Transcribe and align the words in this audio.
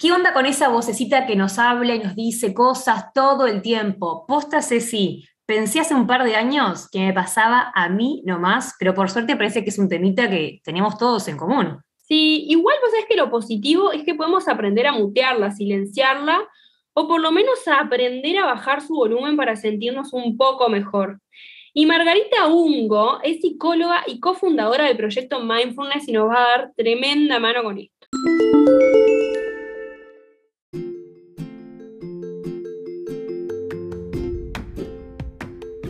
¿Qué 0.00 0.12
onda 0.12 0.32
con 0.32 0.46
esa 0.46 0.68
vocecita 0.68 1.26
que 1.26 1.34
nos 1.34 1.58
habla 1.58 1.96
y 1.96 1.98
nos 1.98 2.14
dice 2.14 2.54
cosas 2.54 3.12
todo 3.12 3.48
el 3.48 3.62
tiempo? 3.62 4.26
Posta 4.28 4.62
sí. 4.62 5.24
Pensé 5.44 5.80
hace 5.80 5.92
un 5.92 6.06
par 6.06 6.22
de 6.22 6.36
años 6.36 6.88
que 6.88 7.00
me 7.00 7.12
pasaba 7.12 7.72
a 7.74 7.88
mí 7.88 8.22
nomás, 8.24 8.76
pero 8.78 8.94
por 8.94 9.10
suerte 9.10 9.34
parece 9.34 9.64
que 9.64 9.70
es 9.70 9.78
un 9.78 9.88
temita 9.88 10.30
que 10.30 10.60
tenemos 10.62 10.98
todos 10.98 11.26
en 11.26 11.36
común. 11.36 11.80
Sí, 11.96 12.44
igual 12.48 12.76
vos 12.80 12.92
sabés 12.92 13.06
que 13.06 13.16
lo 13.16 13.28
positivo 13.28 13.90
es 13.90 14.04
que 14.04 14.14
podemos 14.14 14.46
aprender 14.46 14.86
a 14.86 14.92
mutearla, 14.92 15.50
silenciarla, 15.50 16.46
o 16.92 17.08
por 17.08 17.20
lo 17.20 17.32
menos 17.32 17.66
a 17.66 17.80
aprender 17.80 18.38
a 18.38 18.46
bajar 18.46 18.82
su 18.82 18.94
volumen 18.94 19.36
para 19.36 19.56
sentirnos 19.56 20.12
un 20.12 20.36
poco 20.36 20.68
mejor. 20.68 21.18
Y 21.74 21.86
Margarita 21.86 22.46
Ungo 22.46 23.18
es 23.24 23.40
psicóloga 23.40 24.04
y 24.06 24.20
cofundadora 24.20 24.84
del 24.84 24.96
proyecto 24.96 25.40
Mindfulness 25.40 26.06
y 26.06 26.12
nos 26.12 26.28
va 26.28 26.36
a 26.36 26.48
dar 26.50 26.72
tremenda 26.76 27.40
mano 27.40 27.64
con 27.64 27.78
esto. 27.78 28.06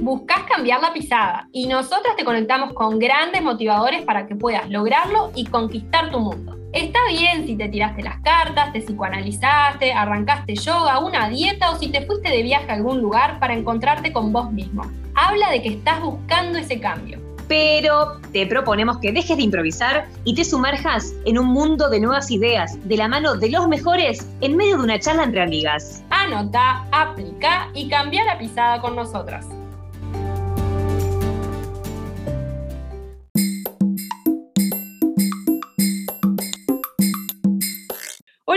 Buscas 0.09 0.45
cambiar 0.45 0.81
la 0.81 0.95
pisada 0.95 1.51
y 1.53 1.67
nosotras 1.67 2.17
te 2.17 2.25
conectamos 2.25 2.73
con 2.73 2.99
grandes 2.99 3.43
motivadores 3.43 4.01
para 4.07 4.27
que 4.27 4.35
puedas 4.35 4.67
lograrlo 4.71 5.31
y 5.35 5.45
conquistar 5.45 6.11
tu 6.11 6.19
mundo. 6.19 6.57
Está 6.73 6.99
bien 7.11 7.47
si 7.47 7.57
te 7.57 7.69
tiraste 7.69 8.03
las 8.03 8.19
cartas, 8.23 8.73
te 8.73 8.81
psicoanalizaste, 8.81 9.93
arrancaste 9.93 10.55
yoga, 10.55 10.99
una 11.01 11.29
dieta 11.29 11.73
o 11.73 11.77
si 11.77 11.89
te 11.89 12.07
fuiste 12.07 12.31
de 12.31 12.43
viaje 12.43 12.71
a 12.71 12.77
algún 12.77 13.03
lugar 13.03 13.39
para 13.39 13.53
encontrarte 13.53 14.11
con 14.11 14.33
vos 14.33 14.51
mismo. 14.51 14.91
Habla 15.15 15.51
de 15.51 15.61
que 15.61 15.69
estás 15.69 16.01
buscando 16.01 16.59
ese 16.59 16.81
cambio. 16.81 17.21
Pero 17.47 18.19
te 18.33 18.47
proponemos 18.47 18.99
que 18.99 19.13
dejes 19.13 19.37
de 19.37 19.43
improvisar 19.43 20.09
y 20.25 20.35
te 20.35 20.45
sumerjas 20.45 21.13
en 21.27 21.39
un 21.39 21.49
mundo 21.49 21.91
de 21.91 22.01
nuevas 22.01 22.31
ideas, 22.31 22.79
de 22.89 22.97
la 22.97 23.09
mano 23.09 23.35
de 23.35 23.51
los 23.51 23.69
mejores, 23.69 24.27
en 24.41 24.57
medio 24.57 24.79
de 24.79 24.85
una 24.85 24.99
charla 24.99 25.25
entre 25.25 25.43
amigas. 25.43 26.03
Anota, 26.09 26.87
aplica 26.93 27.69
y 27.75 27.91
cambia 27.91 28.25
la 28.25 28.39
pisada 28.39 28.81
con 28.81 28.97
nosotras. 28.97 29.47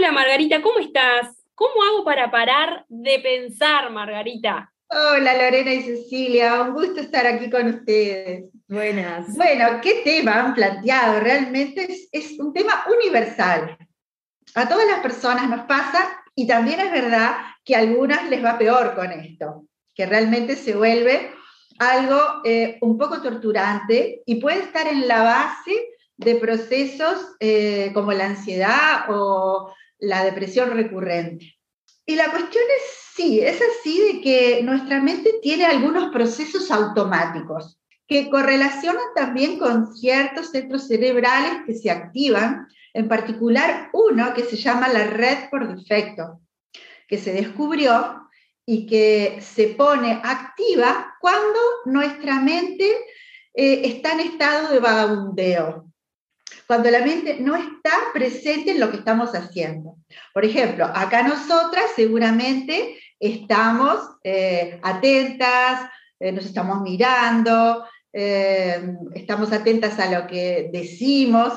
Hola 0.02 0.14
Margarita, 0.14 0.64
¿cómo 0.64 0.80
estás? 0.80 1.28
¿Cómo 1.54 1.84
hago 1.84 2.04
para 2.04 2.32
parar 2.32 2.86
de 2.90 3.20
pensar, 3.20 3.92
Margarita? 3.92 4.74
Hola 4.90 5.36
Lorena 5.36 5.74
y 5.74 5.84
Cecilia, 5.84 6.64
un 6.64 6.74
gusto 6.74 7.02
estar 7.02 7.28
aquí 7.28 7.52
con 7.52 7.68
ustedes. 7.68 8.46
Buenas. 8.68 9.38
Bueno, 9.38 9.80
¿qué 9.80 10.02
tema 10.04 10.40
han 10.40 10.56
planteado? 10.56 11.20
Realmente 11.20 11.84
es, 11.84 12.10
es 12.12 12.40
un 12.40 12.52
tema 12.52 12.84
universal. 12.92 13.78
A 14.56 14.68
todas 14.68 14.88
las 14.88 15.02
personas 15.02 15.48
nos 15.48 15.68
pasa 15.68 16.24
y 16.34 16.48
también 16.48 16.80
es 16.80 16.92
verdad 16.92 17.36
que 17.64 17.76
a 17.76 17.80
algunas 17.82 18.28
les 18.28 18.44
va 18.44 18.58
peor 18.58 18.96
con 18.96 19.12
esto, 19.12 19.66
que 19.94 20.08
realmente 20.08 20.56
se 20.56 20.76
vuelve 20.76 21.32
algo 21.78 22.42
eh, 22.44 22.80
un 22.82 22.98
poco 22.98 23.22
torturante 23.22 24.24
y 24.26 24.42
puede 24.42 24.62
estar 24.62 24.88
en 24.88 25.08
la 25.08 25.22
base 25.22 25.90
de 26.18 26.36
procesos 26.38 27.36
eh, 27.40 27.92
como 27.94 28.14
la 28.14 28.26
ansiedad 28.26 29.06
o 29.10 29.72
la 30.02 30.26
depresión 30.26 30.72
recurrente. 30.72 31.56
Y 32.06 32.16
la 32.16 32.30
cuestión 32.32 32.64
es, 32.76 32.98
sí, 33.16 33.40
es 33.40 33.62
así 33.62 34.00
de 34.02 34.22
que 34.22 34.64
nuestra 34.64 35.02
mente 35.02 35.36
tiene 35.42 35.66
algunos 35.66 36.12
procesos 36.12 36.70
automáticos 36.72 37.80
que 38.08 38.30
correlacionan 38.30 39.06
también 39.16 39.58
con 39.58 39.96
ciertos 39.96 40.50
centros 40.50 40.88
cerebrales 40.88 41.62
que 41.66 41.76
se 41.76 41.90
activan, 41.90 42.68
en 42.94 43.08
particular 43.08 43.90
uno 43.94 44.34
que 44.34 44.44
se 44.44 44.58
llama 44.58 44.90
la 44.90 45.06
red 45.06 45.50
por 45.50 45.78
defecto, 45.78 46.42
que 47.08 47.18
se 47.18 47.32
descubrió 47.32 48.28
y 48.66 48.86
que 48.86 49.40
se 49.42 49.68
pone 49.68 50.20
activa 50.24 51.16
cuando 51.22 51.60
nuestra 51.86 52.42
mente 52.42 52.86
eh, 53.54 53.82
está 53.86 54.14
en 54.14 54.20
estado 54.22 54.74
de 54.74 54.80
vagabundeo 54.80 55.91
cuando 56.68 56.90
la 56.90 57.00
mente 57.00 57.38
no 57.40 57.56
está 57.56 57.92
presente 58.14 58.72
en 58.72 58.80
lo 58.80 58.90
que 58.90 58.98
estamos 58.98 59.36
haciendo. 59.36 59.98
Por 60.34 60.46
ejemplo, 60.46 60.86
acá 60.86 61.24
nosotras 61.24 61.86
seguramente 61.96 62.98
estamos 63.20 64.00
eh, 64.24 64.80
atentas, 64.82 65.90
eh, 66.20 66.32
nos 66.32 66.46
estamos 66.46 66.82
mirando, 66.82 67.86
eh, 68.14 68.96
estamos 69.14 69.52
atentas 69.52 70.00
a 70.00 70.12
lo 70.12 70.28
que 70.28 70.70
decimos 70.72 71.54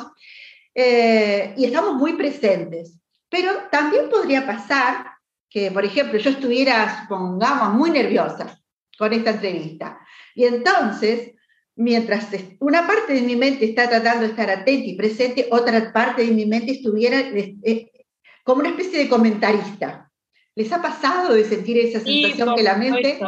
y 0.77 1.65
estamos 1.65 1.95
muy 1.95 2.15
presentes. 2.15 2.99
Pero 3.29 3.53
también 3.71 4.09
podría 4.11 4.45
pasar 4.45 5.07
que, 5.49 5.71
por 5.71 5.85
ejemplo, 5.85 6.19
yo 6.19 6.31
estuviera, 6.31 7.03
supongamos, 7.03 7.75
muy 7.75 7.91
nerviosa 7.91 8.59
con 8.99 9.13
esta 9.13 9.31
entrevista. 9.31 10.01
Y 10.35 10.45
entonces 10.45 11.34
mientras 11.77 12.29
una 12.61 12.87
parte 12.87 13.15
de 13.15 13.23
mi 13.23 13.37
mente 13.37 13.65
está 13.65 13.89
tratando 13.89 14.23
de 14.23 14.29
estar 14.29 14.51
atenta 14.51 14.87
y 14.87 14.97
presente, 14.97 15.49
otra 15.51 15.93
parte 15.93 16.25
de 16.25 16.31
mi 16.31 16.47
mente 16.47 16.73
estuviera 16.73 17.21
eh, 17.21 17.91
como 18.45 18.61
una 18.61 18.71
especie 18.71 18.99
de 18.99 19.09
comentarista. 19.09 20.11
¿Les 20.55 20.73
ha 20.73 20.81
pasado 20.81 21.35
de 21.35 21.45
sentir 21.45 21.79
esa 21.79 22.01
sensación 22.01 22.55
que 22.55 22.63
la 22.63 22.77
mente... 22.77 23.19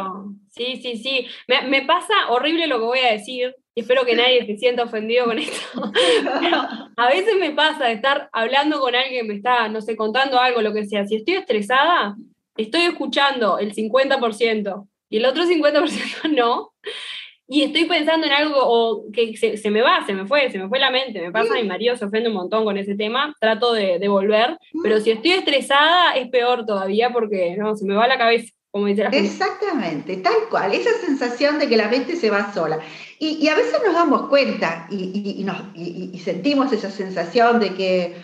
Sí, 0.49 0.79
sí, 0.81 0.97
sí. 0.97 1.27
Me, 1.47 1.83
pasa 1.83 2.13
horrible 2.29 2.65
lo 2.65 2.79
que 2.79 2.85
voy 2.85 2.99
a 2.99 3.11
decir, 3.11 3.53
y 3.75 3.81
espero 3.81 4.05
que 4.05 4.15
nadie 4.15 4.43
se 4.45 4.57
sienta 4.57 4.83
ofendido 4.83 5.25
con 5.25 5.37
esto, 5.37 5.55
pero 6.41 6.57
a 6.95 7.09
veces 7.09 7.35
me 7.39 7.51
pasa 7.51 7.85
de 7.85 7.93
estar 7.93 8.27
hablando 8.33 8.79
con 8.79 8.95
alguien 8.95 9.21
que 9.21 9.27
me 9.27 9.35
está, 9.35 9.67
no 9.67 9.81
sé, 9.81 9.95
contando 9.95 10.39
algo, 10.39 10.63
lo 10.63 10.73
que 10.73 10.87
sea. 10.87 11.05
Si 11.05 11.15
estoy 11.15 11.35
estresada, 11.35 12.15
estoy 12.55 12.83
escuchando 12.83 13.59
el 13.59 13.75
50% 13.75 14.87
y 15.09 15.17
el 15.17 15.25
otro 15.25 15.43
50% 15.43 16.31
no, 16.35 16.73
y 17.47 17.63
estoy 17.63 17.85
pensando 17.85 18.27
en 18.27 18.33
algo 18.33 18.57
o 18.59 19.05
que 19.11 19.35
se, 19.37 19.71
me 19.71 19.81
va, 19.81 20.05
se 20.05 20.13
me 20.13 20.25
fue, 20.25 20.51
se 20.51 20.59
me 20.59 20.67
fue 20.67 20.79
la 20.79 20.91
mente, 20.91 21.21
me 21.21 21.31
pasa, 21.31 21.53
mi 21.53 21.63
marido 21.63 21.95
se 21.95 22.05
ofende 22.05 22.29
un 22.29 22.35
montón 22.35 22.65
con 22.65 22.77
ese 22.77 22.95
tema, 22.95 23.33
trato 23.39 23.73
de, 23.73 23.99
de 23.99 24.07
volver, 24.09 24.57
pero 24.83 24.99
si 24.99 25.11
estoy 25.11 25.31
estresada 25.31 26.11
es 26.11 26.29
peor 26.29 26.65
todavía 26.65 27.11
porque 27.11 27.55
no, 27.57 27.75
se 27.75 27.85
me 27.85 27.95
va 27.95 28.07
la 28.07 28.17
cabeza. 28.17 28.53
Como 28.69 28.87
dice 28.87 29.03
la 29.03 29.11
gente. 29.11 29.25
Exactamente, 29.25 30.17
tal 30.17 30.35
cual, 30.51 30.73
esa 30.73 30.91
sensación 31.03 31.57
de 31.57 31.69
que 31.69 31.77
la 31.77 31.87
mente 31.87 32.17
se 32.17 32.29
va 32.29 32.53
sola. 32.53 32.79
Y, 33.17 33.37
y 33.43 33.47
a 33.47 33.55
veces 33.55 33.79
nos 33.83 33.95
damos 33.95 34.27
cuenta 34.27 34.87
y, 34.91 35.37
y, 35.39 35.43
nos, 35.45 35.57
y 35.73 36.19
sentimos 36.19 36.71
esa 36.73 36.91
sensación 36.91 37.59
de 37.61 37.73
que 37.73 38.17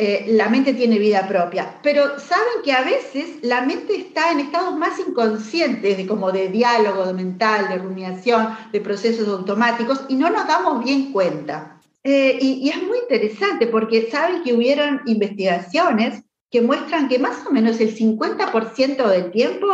eh, 0.00 0.26
la 0.28 0.48
mente 0.48 0.74
tiene 0.74 0.96
vida 0.96 1.26
propia, 1.26 1.80
pero 1.82 2.20
saben 2.20 2.62
que 2.62 2.72
a 2.72 2.84
veces 2.84 3.38
la 3.42 3.62
mente 3.62 3.96
está 3.96 4.30
en 4.30 4.38
estados 4.38 4.76
más 4.76 4.96
inconscientes, 5.00 5.96
de 5.96 6.06
como 6.06 6.30
de 6.30 6.48
diálogo 6.50 7.12
mental, 7.12 7.68
de 7.68 7.78
rumiación, 7.78 8.56
de 8.70 8.80
procesos 8.80 9.26
automáticos, 9.26 10.02
y 10.08 10.14
no 10.14 10.30
nos 10.30 10.46
damos 10.46 10.84
bien 10.84 11.10
cuenta. 11.10 11.80
Eh, 12.04 12.38
y, 12.40 12.68
es 12.68 12.80
muy 12.80 12.98
interesante 12.98 13.66
porque 13.66 14.08
saben 14.08 14.44
que 14.44 14.54
hubieron 14.54 15.00
investigaciones 15.06 16.22
que 16.48 16.62
muestran 16.62 17.08
que 17.08 17.18
más 17.18 17.44
o 17.44 17.50
menos 17.50 17.80
el 17.80 17.92
50% 17.92 19.04
del 19.08 19.32
tiempo 19.32 19.66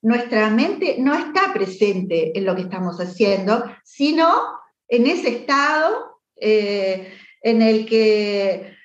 nuestra 0.00 0.48
mente 0.48 0.94
no 1.00 1.12
está 1.12 1.52
presente 1.52 2.38
en 2.38 2.44
lo 2.44 2.54
que 2.54 2.62
estamos 2.62 3.00
haciendo, 3.00 3.64
sino 3.82 4.32
en 4.88 5.08
ese 5.08 5.28
estado 5.30 6.20
eh, 6.36 7.12
en 7.42 7.62
el 7.62 7.84
que 7.84 8.80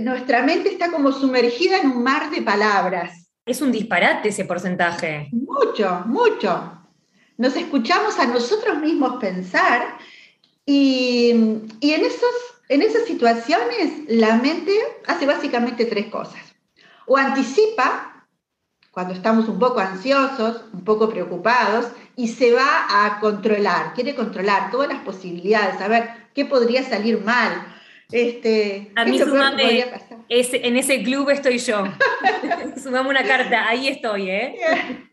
nuestra 0.00 0.42
mente 0.42 0.68
está 0.70 0.90
como 0.90 1.12
sumergida 1.12 1.78
en 1.78 1.90
un 1.90 2.02
mar 2.02 2.30
de 2.30 2.42
palabras. 2.42 3.30
Es 3.44 3.60
un 3.60 3.72
disparate 3.72 4.28
ese 4.28 4.44
porcentaje. 4.44 5.28
Mucho, 5.32 6.02
mucho. 6.06 6.78
Nos 7.36 7.56
escuchamos 7.56 8.18
a 8.18 8.26
nosotros 8.26 8.78
mismos 8.78 9.20
pensar 9.20 9.98
y, 10.64 11.30
en, 11.30 12.04
esos, 12.04 12.30
en 12.68 12.82
esas 12.82 13.04
situaciones 13.04 14.04
la 14.08 14.36
mente 14.36 14.72
hace 15.06 15.26
básicamente 15.26 15.86
tres 15.86 16.06
cosas. 16.06 16.40
O 17.06 17.16
anticipa, 17.16 18.26
cuando 18.92 19.12
estamos 19.14 19.48
un 19.48 19.58
poco 19.58 19.80
ansiosos, 19.80 20.62
un 20.72 20.84
poco 20.84 21.08
preocupados, 21.08 21.86
y 22.14 22.28
se 22.28 22.52
va 22.52 22.86
a 22.88 23.18
controlar, 23.18 23.94
quiere 23.94 24.14
controlar 24.14 24.70
todas 24.70 24.88
las 24.88 25.02
posibilidades, 25.02 25.80
a 25.80 25.88
ver 25.88 26.10
qué 26.34 26.44
podría 26.44 26.88
salir 26.88 27.24
mal, 27.24 27.66
este, 28.12 28.92
a 28.94 29.04
mí 29.04 29.18
sumame, 29.18 29.86
en 30.28 30.76
ese 30.76 31.02
club 31.02 31.30
estoy 31.30 31.58
yo. 31.58 31.84
sumame 32.82 33.10
una 33.10 33.24
carta, 33.24 33.68
ahí 33.68 33.88
estoy, 33.88 34.30
¿eh? 34.30 34.56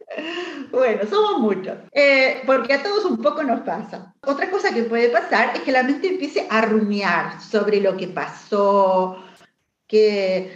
Bueno, 0.71 1.01
somos 1.07 1.39
muchos, 1.39 1.77
eh, 1.91 2.41
porque 2.45 2.73
a 2.73 2.81
todos 2.81 3.05
un 3.05 3.21
poco 3.21 3.43
nos 3.43 3.61
pasa. 3.61 4.13
Otra 4.25 4.49
cosa 4.49 4.73
que 4.73 4.83
puede 4.83 5.09
pasar 5.09 5.51
es 5.55 5.61
que 5.61 5.71
la 5.71 5.83
mente 5.83 6.07
empiece 6.07 6.47
a 6.49 6.61
rumiar 6.61 7.39
sobre 7.41 7.79
lo 7.79 7.95
que 7.95 8.07
pasó, 8.07 9.23
que 9.87 10.51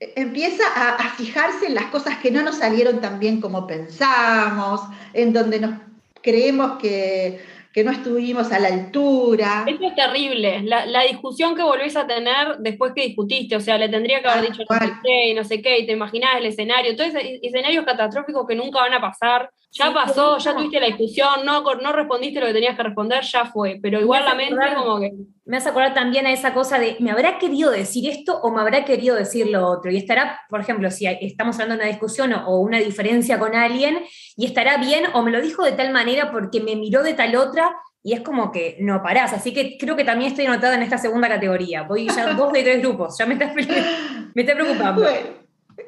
empieza 0.00 0.64
a, 0.74 0.96
a 0.96 1.10
fijarse 1.10 1.66
en 1.66 1.74
las 1.74 1.86
cosas 1.86 2.18
que 2.18 2.30
no 2.30 2.42
nos 2.42 2.56
salieron 2.56 3.00
tan 3.00 3.18
bien 3.18 3.40
como 3.40 3.66
pensamos, 3.66 4.80
en 5.12 5.32
donde 5.34 5.60
nos 5.60 5.74
creemos 6.22 6.78
que 6.78 7.40
que 7.78 7.84
no 7.84 7.92
estuvimos 7.92 8.50
a 8.50 8.58
la 8.58 8.68
altura. 8.68 9.64
Eso 9.68 9.86
es 9.86 9.94
terrible, 9.94 10.62
la, 10.64 11.02
discusión 11.04 11.54
que 11.54 11.62
volvés 11.62 11.94
a 11.94 12.08
tener 12.08 12.56
después 12.58 12.92
que 12.92 13.02
discutiste, 13.02 13.54
o 13.54 13.60
sea, 13.60 13.78
le 13.78 13.88
tendría 13.88 14.20
que 14.20 14.26
haber 14.26 14.50
dicho 14.50 14.64
no 14.68 14.78
sé 14.80 14.92
qué 15.04 15.28
y 15.28 15.34
no 15.34 15.44
sé 15.44 15.62
qué, 15.62 15.78
y 15.78 15.86
te 15.86 15.92
imaginás 15.92 16.38
el 16.38 16.46
escenario, 16.46 16.96
todos 16.96 17.12
escenarios 17.14 17.84
catastróficos 17.84 18.48
que 18.48 18.56
nunca 18.56 18.80
van 18.80 18.94
a 18.94 19.00
pasar, 19.00 19.48
ya 19.70 19.92
pasó, 19.92 20.38
ya 20.38 20.54
tuviste 20.56 20.80
la 20.80 20.86
discusión, 20.86 21.44
no, 21.44 21.62
no 21.62 21.92
respondiste 21.92 22.40
lo 22.40 22.46
que 22.46 22.54
tenías 22.54 22.76
que 22.76 22.82
responder, 22.82 23.22
ya 23.22 23.44
fue, 23.44 23.78
pero 23.82 24.00
igual 24.00 24.24
la 24.24 24.34
mente 24.34 24.56
como 24.74 24.98
que... 25.00 25.12
Me 25.44 25.56
hace 25.56 25.70
acordar 25.70 25.94
también 25.94 26.26
a 26.26 26.32
esa 26.32 26.52
cosa 26.52 26.78
de, 26.78 26.96
¿me 27.00 27.10
habrá 27.10 27.38
querido 27.38 27.70
decir 27.70 28.10
esto 28.10 28.38
o 28.42 28.50
me 28.50 28.60
habrá 28.60 28.84
querido 28.84 29.16
decir 29.16 29.46
lo 29.46 29.66
otro? 29.66 29.90
Y 29.90 29.96
estará, 29.96 30.40
por 30.50 30.60
ejemplo, 30.60 30.90
si 30.90 31.06
estamos 31.06 31.58
hablando 31.58 31.76
de 31.76 31.88
una 31.88 31.90
discusión 31.90 32.34
o 32.34 32.60
una 32.60 32.78
diferencia 32.78 33.38
con 33.38 33.54
alguien, 33.54 34.04
y 34.36 34.44
estará 34.44 34.76
bien 34.76 35.04
o 35.14 35.22
me 35.22 35.30
lo 35.30 35.40
dijo 35.40 35.64
de 35.64 35.72
tal 35.72 35.90
manera 35.90 36.30
porque 36.30 36.60
me 36.60 36.76
miró 36.76 37.02
de 37.02 37.14
tal 37.14 37.34
otra, 37.34 37.74
y 38.02 38.12
es 38.12 38.20
como 38.20 38.52
que 38.52 38.76
no 38.80 39.02
parás. 39.02 39.32
Así 39.32 39.54
que 39.54 39.78
creo 39.78 39.96
que 39.96 40.04
también 40.04 40.32
estoy 40.32 40.44
anotada 40.44 40.74
en 40.74 40.82
esta 40.82 40.98
segunda 40.98 41.28
categoría. 41.28 41.84
Voy 41.84 42.08
ya 42.08 42.32
dos 42.34 42.52
de 42.52 42.62
tres 42.62 42.82
grupos, 42.82 43.16
ya 43.18 43.24
me 43.24 43.32
está, 43.32 43.50
me 43.54 44.42
está 44.42 44.54
preocupando. 44.54 45.06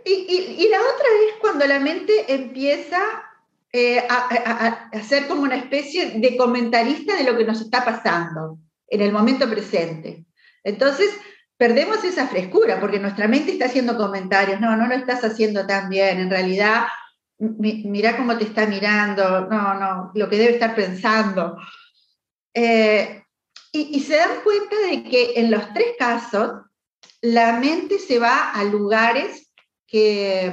y, 0.07 0.69
la 0.71 0.79
otra 0.79 1.07
es 1.29 1.35
cuando 1.39 1.67
la 1.67 1.81
mente 1.81 2.33
empieza 2.33 2.99
eh, 3.73 4.05
a, 4.09 4.89
a, 4.93 5.03
ser 5.03 5.29
como 5.29 5.43
una 5.43 5.57
especie 5.57 6.19
de 6.19 6.37
comentarista 6.37 7.17
de 7.17 7.25
lo 7.25 7.37
que 7.37 7.45
nos 7.45 7.61
está 7.61 7.85
pasando 7.85 8.59
en 8.89 9.01
el 9.01 9.13
momento 9.13 9.49
presente. 9.49 10.25
Entonces, 10.65 11.11
perdemos 11.57 12.03
esa 12.05 12.27
frescura 12.27 12.81
porque 12.81 12.99
nuestra 12.99 13.29
mente 13.29 13.53
está 13.53 13.67
haciendo 13.67 13.97
comentarios, 13.97 14.61
no, 14.61 14.77
no 14.77 14.87
lo 14.87 14.95
estás 14.95 15.23
haciendo 15.25 15.67
tan 15.67 15.89
bien, 15.89 16.19
en 16.19 16.31
realidad, 16.31 16.87
mira 17.39 18.17
cómo 18.17 18.37
te 18.37 18.45
está 18.45 18.67
mirando, 18.67 19.43
no, 19.43 19.75
no, 19.75 20.11
lo 20.15 20.29
que 20.29 20.37
debe 20.37 20.55
estar 20.55 20.75
pensando. 20.75 21.57
Eh, 22.55 23.23
y, 23.73 24.01
se 24.01 24.17
dan 24.17 24.41
cuenta 24.43 24.75
de 24.91 25.05
que 25.05 25.35
en 25.37 25.51
los 25.51 25.73
tres 25.73 25.95
casos, 25.99 26.63
la 27.21 27.59
mente 27.61 27.99
se 27.99 28.19
va 28.19 28.51
a 28.51 28.65
lugares 28.65 29.53
que, 29.87 30.53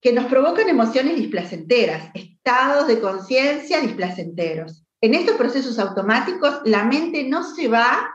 que 0.00 0.12
nos 0.12 0.26
provocan 0.26 0.68
emociones 0.68 1.16
displacenteras, 1.16 2.10
estados 2.14 2.86
de 2.86 3.00
conciencia 3.00 3.80
displacenteros. 3.80 4.84
En 5.02 5.14
estos 5.14 5.36
procesos 5.36 5.78
automáticos, 5.78 6.60
la 6.64 6.84
mente 6.84 7.24
no 7.24 7.42
se 7.42 7.68
va 7.68 8.10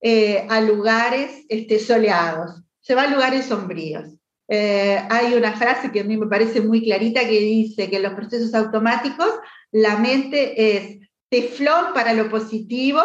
eh, 0.00 0.46
a 0.48 0.60
lugares 0.60 1.44
este, 1.48 1.78
soleados, 1.78 2.62
se 2.80 2.94
va 2.94 3.02
a 3.02 3.10
lugares 3.10 3.46
sombríos. 3.46 4.08
Eh, 4.48 5.00
hay 5.08 5.34
una 5.34 5.52
frase 5.54 5.90
que 5.90 6.00
a 6.00 6.04
mí 6.04 6.16
me 6.16 6.26
parece 6.26 6.60
muy 6.60 6.82
clarita 6.82 7.20
que 7.20 7.40
dice 7.40 7.88
que 7.88 7.96
en 7.96 8.02
los 8.02 8.14
procesos 8.14 8.52
automáticos 8.54 9.30
la 9.70 9.96
mente 9.96 10.76
es 10.76 11.08
teflón 11.30 11.94
para 11.94 12.12
lo 12.12 12.28
positivo 12.28 13.00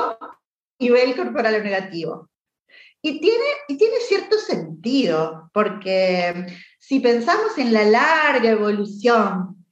y 0.77 0.89
velcro 0.89 1.31
para 1.33 1.51
lo 1.51 1.63
negativo. 1.63 2.29
Y 3.01 3.21
tiene, 3.21 3.45
y 3.67 3.77
tiene 3.77 3.97
cierto 4.07 4.37
sentido, 4.37 5.49
porque 5.53 6.47
si 6.79 6.99
pensamos 6.99 7.57
en 7.57 7.73
la 7.73 7.83
larga 7.83 8.49
evolución 8.49 9.65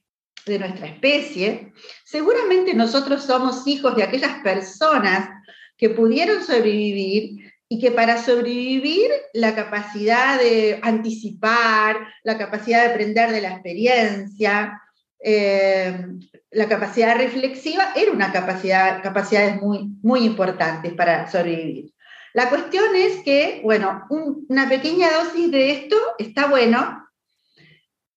de 0.46 0.58
nuestra 0.58 0.86
especie, 0.86 1.72
seguramente 2.04 2.72
nosotros 2.72 3.24
somos 3.24 3.66
hijos 3.66 3.96
de 3.96 4.04
aquellas 4.04 4.42
personas 4.42 5.30
que 5.76 5.90
pudieron 5.90 6.42
sobrevivir 6.44 7.52
y 7.68 7.80
que 7.80 7.90
para 7.90 8.22
sobrevivir 8.22 9.10
la 9.32 9.54
capacidad 9.54 10.38
de 10.38 10.78
anticipar, 10.82 12.06
la 12.22 12.38
capacidad 12.38 12.84
de 12.84 12.92
aprender 12.92 13.32
de 13.32 13.40
la 13.40 13.50
experiencia, 13.52 14.80
eh, 15.18 16.06
la 16.52 16.68
capacidad 16.68 17.16
reflexiva 17.16 17.92
era 17.96 18.12
una 18.12 18.32
capacidad, 18.32 19.02
capacidades 19.02 19.60
muy, 19.60 19.90
muy 20.02 20.24
importantes 20.24 20.94
para 20.94 21.28
sobrevivir. 21.30 21.92
La 22.36 22.50
cuestión 22.50 22.94
es 22.94 23.22
que, 23.22 23.62
bueno, 23.64 24.04
una 24.10 24.68
pequeña 24.68 25.08
dosis 25.10 25.50
de 25.50 25.70
esto 25.70 25.96
está 26.18 26.48
bueno, 26.48 27.08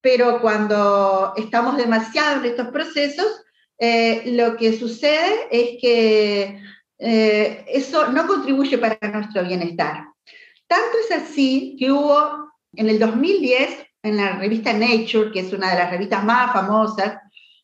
pero 0.02 0.42
cuando 0.42 1.32
estamos 1.38 1.78
demasiado 1.78 2.40
en 2.40 2.50
estos 2.50 2.68
procesos, 2.68 3.42
eh, 3.78 4.24
lo 4.32 4.58
que 4.58 4.78
sucede 4.78 5.48
es 5.50 5.80
que 5.80 6.62
eh, 6.98 7.64
eso 7.66 8.12
no 8.12 8.26
contribuye 8.26 8.76
para 8.76 8.98
nuestro 9.10 9.42
bienestar. 9.42 10.04
Tanto 10.66 10.98
es 11.02 11.16
así 11.16 11.76
que 11.78 11.90
hubo 11.90 12.52
en 12.74 12.90
el 12.90 12.98
2010, 12.98 13.70
en 14.02 14.18
la 14.18 14.32
revista 14.36 14.74
Nature, 14.74 15.32
que 15.32 15.40
es 15.40 15.52
una 15.54 15.70
de 15.70 15.78
las 15.78 15.90
revistas 15.92 16.22
más 16.22 16.52
famosas, 16.52 17.16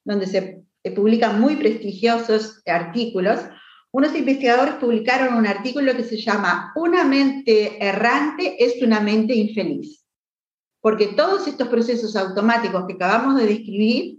donde 0.04 0.26
se 0.26 0.62
publican 0.94 1.38
muy 1.38 1.56
prestigiosos 1.56 2.62
artículos, 2.64 3.40
unos 3.96 4.14
investigadores 4.14 4.74
publicaron 4.74 5.34
un 5.34 5.46
artículo 5.46 5.96
que 5.96 6.04
se 6.04 6.18
llama 6.18 6.72
Una 6.76 7.04
mente 7.04 7.82
errante 7.82 8.62
es 8.62 8.82
una 8.82 9.00
mente 9.00 9.34
infeliz 9.34 10.06
porque 10.86 11.08
todos 11.08 11.48
estos 11.48 11.66
procesos 11.66 12.14
automáticos 12.14 12.84
que 12.86 12.92
acabamos 12.92 13.40
de 13.40 13.46
describir 13.46 14.18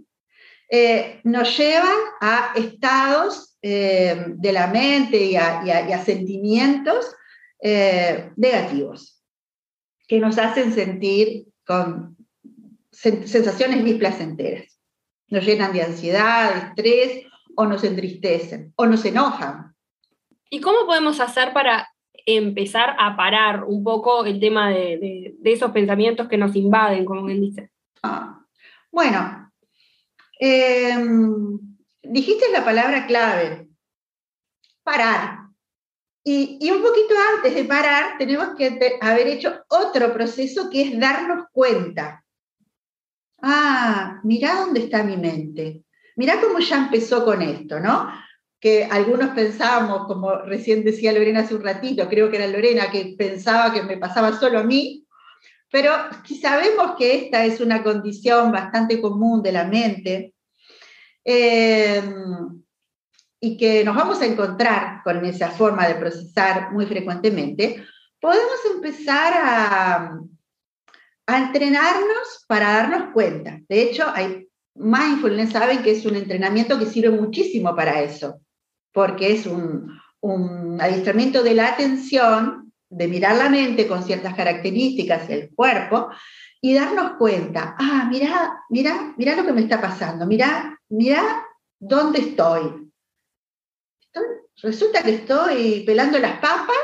eh, 0.70 1.18
nos 1.24 1.56
llevan 1.56 1.96
a 2.20 2.52
estados 2.56 3.56
eh, 3.62 4.26
de 4.36 4.52
la 4.52 4.66
mente 4.66 5.16
y 5.16 5.36
a, 5.36 6.04
sentimientos 6.04 7.14
eh, 7.62 8.32
negativos, 8.36 9.24
que 10.06 10.20
nos 10.20 10.36
hacen 10.36 10.74
sentir 10.74 11.46
con 11.64 12.18
sensaciones 12.90 13.82
displacenteras. 13.82 14.78
Nos 15.28 15.46
llenan 15.46 15.72
de 15.72 15.84
ansiedad, 15.84 16.68
estrés, 16.68 17.24
o 17.56 17.64
nos 17.64 17.82
entristecen, 17.82 18.74
o 18.76 18.84
nos 18.84 19.06
enojan. 19.06 19.67
¿Y 20.50 20.60
cómo 20.60 20.86
podemos 20.86 21.20
hacer 21.20 21.52
para 21.52 21.88
empezar 22.36 22.94
a 22.98 23.16
parar 23.16 23.64
un 23.64 23.82
poco 23.82 24.26
el 24.26 24.38
tema 24.38 24.70
de, 24.70 25.34
esos 25.44 25.70
pensamientos 25.70 26.28
que 26.28 26.36
nos 26.36 26.54
invaden, 26.54 27.06
como 27.06 27.24
bien 27.24 27.40
dice. 27.40 27.70
Ah, 28.02 28.44
bueno, 28.90 29.50
em, 30.38 31.58
dijiste 32.02 32.52
la 32.52 32.62
palabra 32.64 33.06
clave, 33.06 33.68
parar. 34.82 35.38
Y, 36.22 36.70
un 36.70 36.82
poquito 36.82 37.14
antes 37.36 37.54
de 37.54 37.64
parar, 37.64 38.18
tenemos 38.18 38.50
que 38.58 38.98
haber 39.00 39.28
hecho 39.28 39.64
otro 39.68 40.12
proceso 40.12 40.68
que 40.68 40.82
es 40.82 41.00
darnos 41.00 41.46
cuenta. 41.50 42.22
Ah, 43.40 44.20
mirá 44.22 44.56
dónde 44.56 44.80
está 44.80 45.02
mi 45.02 45.16
mente. 45.16 45.84
Mirá 46.16 46.38
cómo 46.42 46.58
ya 46.58 46.76
empezó 46.76 47.24
con 47.24 47.40
esto, 47.40 47.80
¿no? 47.80 48.12
Que 48.60 48.84
algunos 48.84 49.30
pensábamos, 49.30 50.06
como 50.06 50.36
recién 50.38 50.84
decía 50.84 51.12
Lorena 51.12 51.40
hace 51.40 51.54
un 51.54 51.62
ratito, 51.62 52.08
creo 52.08 52.30
que 52.30 52.36
era 52.36 52.46
Lorena, 52.46 52.90
que 52.90 53.14
pensaba 53.16 53.72
que 53.72 53.82
me 53.82 53.98
pasaba 53.98 54.38
solo 54.38 54.58
a 54.58 54.64
mí, 54.64 55.06
pero 55.70 55.92
sabemos 56.40 56.96
que 56.98 57.24
esta 57.24 57.44
es 57.44 57.60
una 57.60 57.82
condición 57.82 58.50
bastante 58.50 59.00
común 59.00 59.42
de 59.42 59.52
la 59.52 59.64
mente 59.64 60.34
eh, 61.24 62.02
y 63.40 63.56
que 63.56 63.84
nos 63.84 63.94
vamos 63.94 64.20
a 64.20 64.26
encontrar 64.26 65.02
con 65.04 65.24
esa 65.24 65.50
forma 65.50 65.86
de 65.86 65.94
procesar 65.94 66.72
muy 66.72 66.86
frecuentemente, 66.86 67.84
podemos 68.20 68.58
empezar 68.74 69.34
a, 69.36 70.18
a 71.26 71.38
entrenarnos 71.38 72.44
para 72.48 72.72
darnos 72.72 73.12
cuenta. 73.12 73.60
De 73.68 73.82
hecho, 73.82 74.04
hay 74.12 74.48
mindfulness 74.74 75.50
saben 75.50 75.82
que 75.82 75.92
es 75.92 76.04
un 76.06 76.16
entrenamiento 76.16 76.76
que 76.78 76.86
sirve 76.86 77.10
muchísimo 77.10 77.76
para 77.76 78.00
eso 78.00 78.40
porque 78.92 79.32
es 79.32 79.46
un, 79.46 79.98
adiestramiento 80.80 81.42
de 81.42 81.54
la 81.54 81.68
atención, 81.68 82.72
de 82.90 83.06
mirar 83.06 83.36
la 83.36 83.50
mente 83.50 83.86
con 83.86 84.02
ciertas 84.02 84.34
características 84.34 85.28
del 85.28 85.50
cuerpo 85.54 86.08
y 86.60 86.74
darnos 86.74 87.12
cuenta, 87.18 87.76
ah, 87.78 88.08
mira, 88.10 88.64
mira, 88.70 89.14
mira 89.16 89.36
lo 89.36 89.44
que 89.44 89.52
me 89.52 89.60
está 89.60 89.80
pasando, 89.80 90.26
mira, 90.26 90.78
mira 90.88 91.46
dónde 91.78 92.20
estoy. 92.20 92.90
Resulta 94.62 95.02
que 95.02 95.14
estoy 95.14 95.84
pelando 95.86 96.18
las 96.18 96.40
papas 96.40 96.76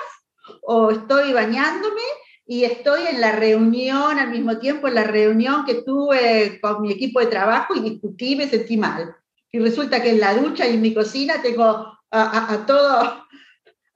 o 0.62 0.90
estoy 0.90 1.32
bañándome 1.32 2.02
y 2.46 2.64
estoy 2.64 3.06
en 3.06 3.20
la 3.20 3.32
reunión 3.32 4.18
al 4.18 4.30
mismo 4.30 4.58
tiempo, 4.58 4.86
en 4.86 4.94
la 4.94 5.04
reunión 5.04 5.64
que 5.64 5.82
tuve 5.82 6.60
con 6.60 6.82
mi 6.82 6.92
equipo 6.92 7.20
de 7.20 7.26
trabajo 7.26 7.74
y 7.74 7.80
discutí, 7.80 8.36
me 8.36 8.48
sentí 8.48 8.76
mal. 8.76 9.16
Y 9.50 9.58
resulta 9.58 10.02
que 10.02 10.10
en 10.10 10.20
la 10.20 10.34
ducha 10.34 10.68
y 10.68 10.74
en 10.74 10.82
mi 10.82 10.92
cocina 10.92 11.40
tengo 11.40 11.93
a, 12.14 12.66
todo, 12.66 13.26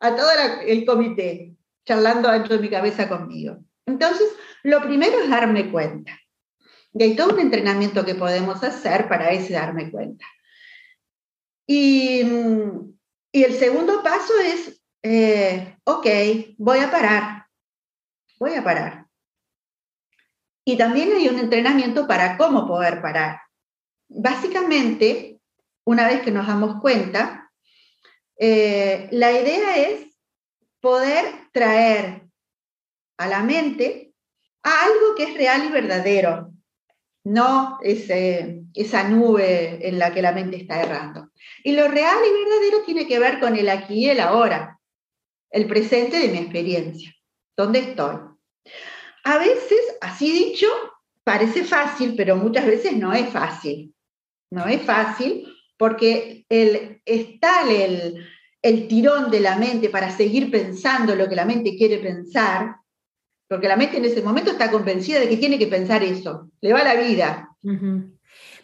a 0.00 0.16
todo 0.16 0.30
el 0.66 0.84
comité 0.84 1.54
charlando 1.86 2.30
dentro 2.30 2.56
de 2.56 2.62
mi 2.62 2.68
cabeza 2.68 3.08
conmigo. 3.08 3.58
Entonces, 3.86 4.28
lo 4.62 4.82
primero 4.82 5.18
es 5.20 5.30
darme 5.30 5.70
cuenta. 5.70 6.18
Y 6.92 7.02
hay 7.02 7.16
todo 7.16 7.32
un 7.32 7.40
entrenamiento 7.40 8.04
que 8.04 8.14
podemos 8.14 8.62
hacer 8.62 9.08
para 9.08 9.30
ese 9.30 9.54
darme 9.54 9.90
cuenta. 9.90 10.26
Y, 11.66 12.20
el 13.32 13.54
segundo 13.54 14.02
paso 14.02 14.32
es, 14.44 14.82
eh, 15.02 15.76
ok, 15.84 16.06
voy 16.56 16.78
a 16.80 16.90
parar, 16.90 17.46
voy 18.38 18.54
a 18.54 18.64
parar. 18.64 19.06
Y 20.64 20.76
también 20.76 21.12
hay 21.12 21.28
un 21.28 21.38
entrenamiento 21.38 22.06
para 22.06 22.36
cómo 22.36 22.66
poder 22.66 23.00
parar. 23.00 23.40
Básicamente, 24.08 25.40
una 25.84 26.08
vez 26.08 26.22
que 26.22 26.30
nos 26.30 26.46
damos 26.46 26.80
cuenta, 26.80 27.37
eh, 28.38 29.08
la 29.10 29.32
idea 29.32 29.76
es 29.76 30.06
poder 30.80 31.24
traer 31.52 32.22
a 33.18 33.26
la 33.26 33.42
mente 33.42 34.12
a 34.62 34.84
algo 34.84 35.14
que 35.16 35.24
es 35.24 35.34
real 35.34 35.66
y 35.66 35.72
verdadero, 35.72 36.52
no 37.24 37.78
esa 37.82 39.08
nube 39.08 39.86
en 39.86 39.98
la 39.98 40.14
que 40.14 40.22
la 40.22 40.32
mente 40.32 40.56
está 40.56 40.80
errando. 40.80 41.30
Y 41.64 41.72
lo 41.72 41.88
real 41.88 42.18
y 42.24 42.44
verdadero 42.44 42.84
tiene 42.84 43.06
que 43.06 43.18
ver 43.18 43.40
con 43.40 43.56
el 43.56 43.68
aquí 43.68 44.06
y 44.06 44.10
el 44.10 44.20
ahora, 44.20 44.78
el 45.50 45.66
presente 45.66 46.18
de 46.18 46.28
mi 46.28 46.38
experiencia, 46.38 47.14
dónde 47.56 47.80
estoy. 47.80 48.16
A 49.24 49.38
veces, 49.38 49.80
así 50.00 50.32
dicho, 50.32 50.68
parece 51.24 51.64
fácil, 51.64 52.14
pero 52.16 52.36
muchas 52.36 52.66
veces 52.66 52.96
no 52.96 53.12
es 53.12 53.28
fácil. 53.28 53.94
No 54.50 54.66
es 54.66 54.80
fácil 54.80 55.46
porque 55.78 56.44
el, 56.48 57.00
está 57.06 57.62
el, 57.70 58.26
el 58.60 58.88
tirón 58.88 59.30
de 59.30 59.40
la 59.40 59.56
mente 59.56 59.88
para 59.88 60.10
seguir 60.10 60.50
pensando 60.50 61.14
lo 61.14 61.28
que 61.28 61.36
la 61.36 61.44
mente 61.44 61.76
quiere 61.76 61.98
pensar, 61.98 62.76
porque 63.48 63.68
la 63.68 63.76
mente 63.76 63.96
en 63.96 64.04
ese 64.04 64.20
momento 64.20 64.50
está 64.50 64.70
convencida 64.70 65.20
de 65.20 65.28
que 65.28 65.36
tiene 65.36 65.58
que 65.58 65.68
pensar 65.68 66.02
eso, 66.02 66.50
le 66.60 66.72
va 66.72 66.82
la 66.82 66.94
vida. 66.94 67.48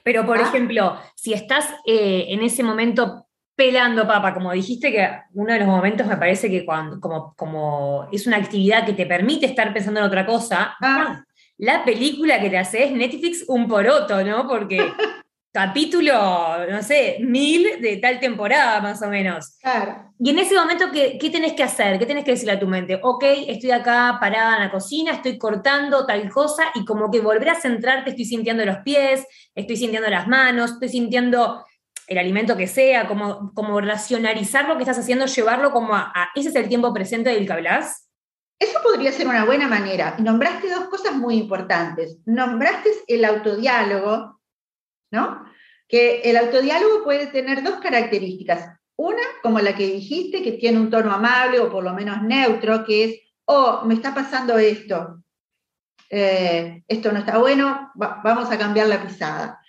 Pero, 0.02 0.26
por 0.26 0.38
ah. 0.38 0.42
ejemplo, 0.42 0.99
si 1.14 1.33
estás 1.33 1.71
eh, 1.87 2.26
en 2.28 2.42
ese 2.42 2.62
momento 2.62 3.26
pelando 3.56 4.06
papa, 4.06 4.35
como 4.35 4.52
dijiste 4.52 4.90
que 4.90 5.09
uno 5.33 5.52
de 5.52 5.61
los 5.61 5.68
momentos 5.68 6.06
me 6.06 6.16
parece 6.16 6.50
que 6.50 6.64
cuando, 6.64 7.00
como, 7.00 7.35
como 7.37 8.09
es 8.12 8.26
una 8.26 8.37
actividad 8.37 8.85
que 8.85 8.92
te 8.92 9.06
permite 9.06 9.47
estar 9.47 9.73
pensando 9.73 10.00
en 10.00 10.06
otra 10.06 10.26
cosa, 10.26 10.75
ah. 10.83 11.25
la 11.56 11.85
película 11.85 12.40
que 12.40 12.50
te 12.50 12.59
hace 12.59 12.85
es 12.85 12.92
Netflix 12.92 13.44
un 13.47 13.68
poroto, 13.68 14.23
¿no? 14.25 14.49
Porque 14.49 14.80
capítulo, 15.54 16.66
no 16.68 16.82
sé, 16.82 17.18
mil 17.20 17.80
de 17.80 17.99
tal 17.99 18.18
temporada 18.18 18.80
más 18.80 19.00
o 19.02 19.06
menos. 19.06 19.56
Claro. 19.62 20.12
Y 20.18 20.30
en 20.30 20.40
ese 20.40 20.56
momento, 20.56 20.87
¿qué, 20.92 21.16
¿qué, 21.16 21.30
tenés 21.30 21.52
que 21.52 21.62
hacer? 21.62 21.96
¿Qué 21.96 22.06
tenés 22.06 22.25
que 22.25 22.32
decirle 22.32 22.54
a 22.54 22.58
tu 22.58 22.66
mente? 22.66 22.99
Ok, 23.00 23.23
estoy 23.46 23.70
acá 23.70 24.18
parada 24.20 24.56
en 24.56 24.64
la 24.64 24.73
cocina, 24.73 25.12
estoy 25.12 25.38
cortando 25.38 26.06
tal 26.06 26.28
cosa 26.28 26.64
y 26.75 26.84
como 26.84 27.08
que 27.08 27.20
volver 27.20 27.50
a 27.50 27.54
centrarte, 27.54 28.11
estoy 28.11 28.25
sintiendo 28.25 28.66
los 28.66 28.78
pies, 28.78 29.25
estoy 29.54 29.76
sintiendo 29.76 30.11
las 30.11 30.26
manos, 30.26 30.73
estoy 30.73 30.88
sintiendo 30.88 31.64
el 32.08 32.18
alimento 32.18 32.56
que 32.56 32.66
sea, 32.66 33.06
como, 33.06 33.54
como 33.54 33.80
racionalizar 33.80 34.66
lo 34.66 34.75
que 34.75 34.82
estás 34.82 34.99
haciendo, 34.99 35.26
llevarlo 35.26 35.70
como 35.70 35.94
a, 35.94 36.11
a 36.16 36.30
ese 36.34 36.49
es 36.49 36.56
el 36.56 36.68
tiempo 36.68 36.92
presente 36.92 37.30
del 37.30 37.46
que 37.46 37.52
hablas. 37.52 38.08
Eso 38.58 38.80
podría 38.82 39.12
ser 39.12 39.28
una 39.28 39.44
buena 39.44 39.68
manera. 39.68 40.16
Nombraste 40.18 40.68
dos 40.68 40.88
cosas 40.88 41.14
muy 41.14 41.37
importantes. 41.37 42.18
Nombraste 42.25 42.90
el 43.06 43.25
autodiálogo, 43.25 44.33
Que 45.88 46.23
el 46.23 46.37
autodiálogo 46.37 47.04
puede 47.04 47.26
tener 47.26 47.62
dos 47.62 47.76
características. 47.76 48.78
Una, 48.97 49.23
como 49.42 49.61
la 49.61 49.75
que 49.75 49.87
dijiste, 49.87 50.42
que 50.42 50.52
tiene 50.52 50.78
un 50.78 50.90
tono 50.90 51.12
amable 51.12 51.61
o 51.61 51.71
por 51.71 51.83
lo 51.83 51.92
menos 51.92 52.23
neutro, 52.23 52.85
que 52.85 53.04
es, 53.04 53.21
oh, 53.47 53.83
me 53.85 53.94
está 53.94 54.14
pasando 54.14 54.56
esto, 54.59 55.23
eh, 56.11 56.83
esto 56.87 57.11
no 57.11 57.18
está 57.18 57.38
bueno, 57.38 57.90
vamos 57.94 58.50
a 58.50 58.59
cambiar 58.59 58.87
la 58.87 59.02
pisada. 59.02 59.61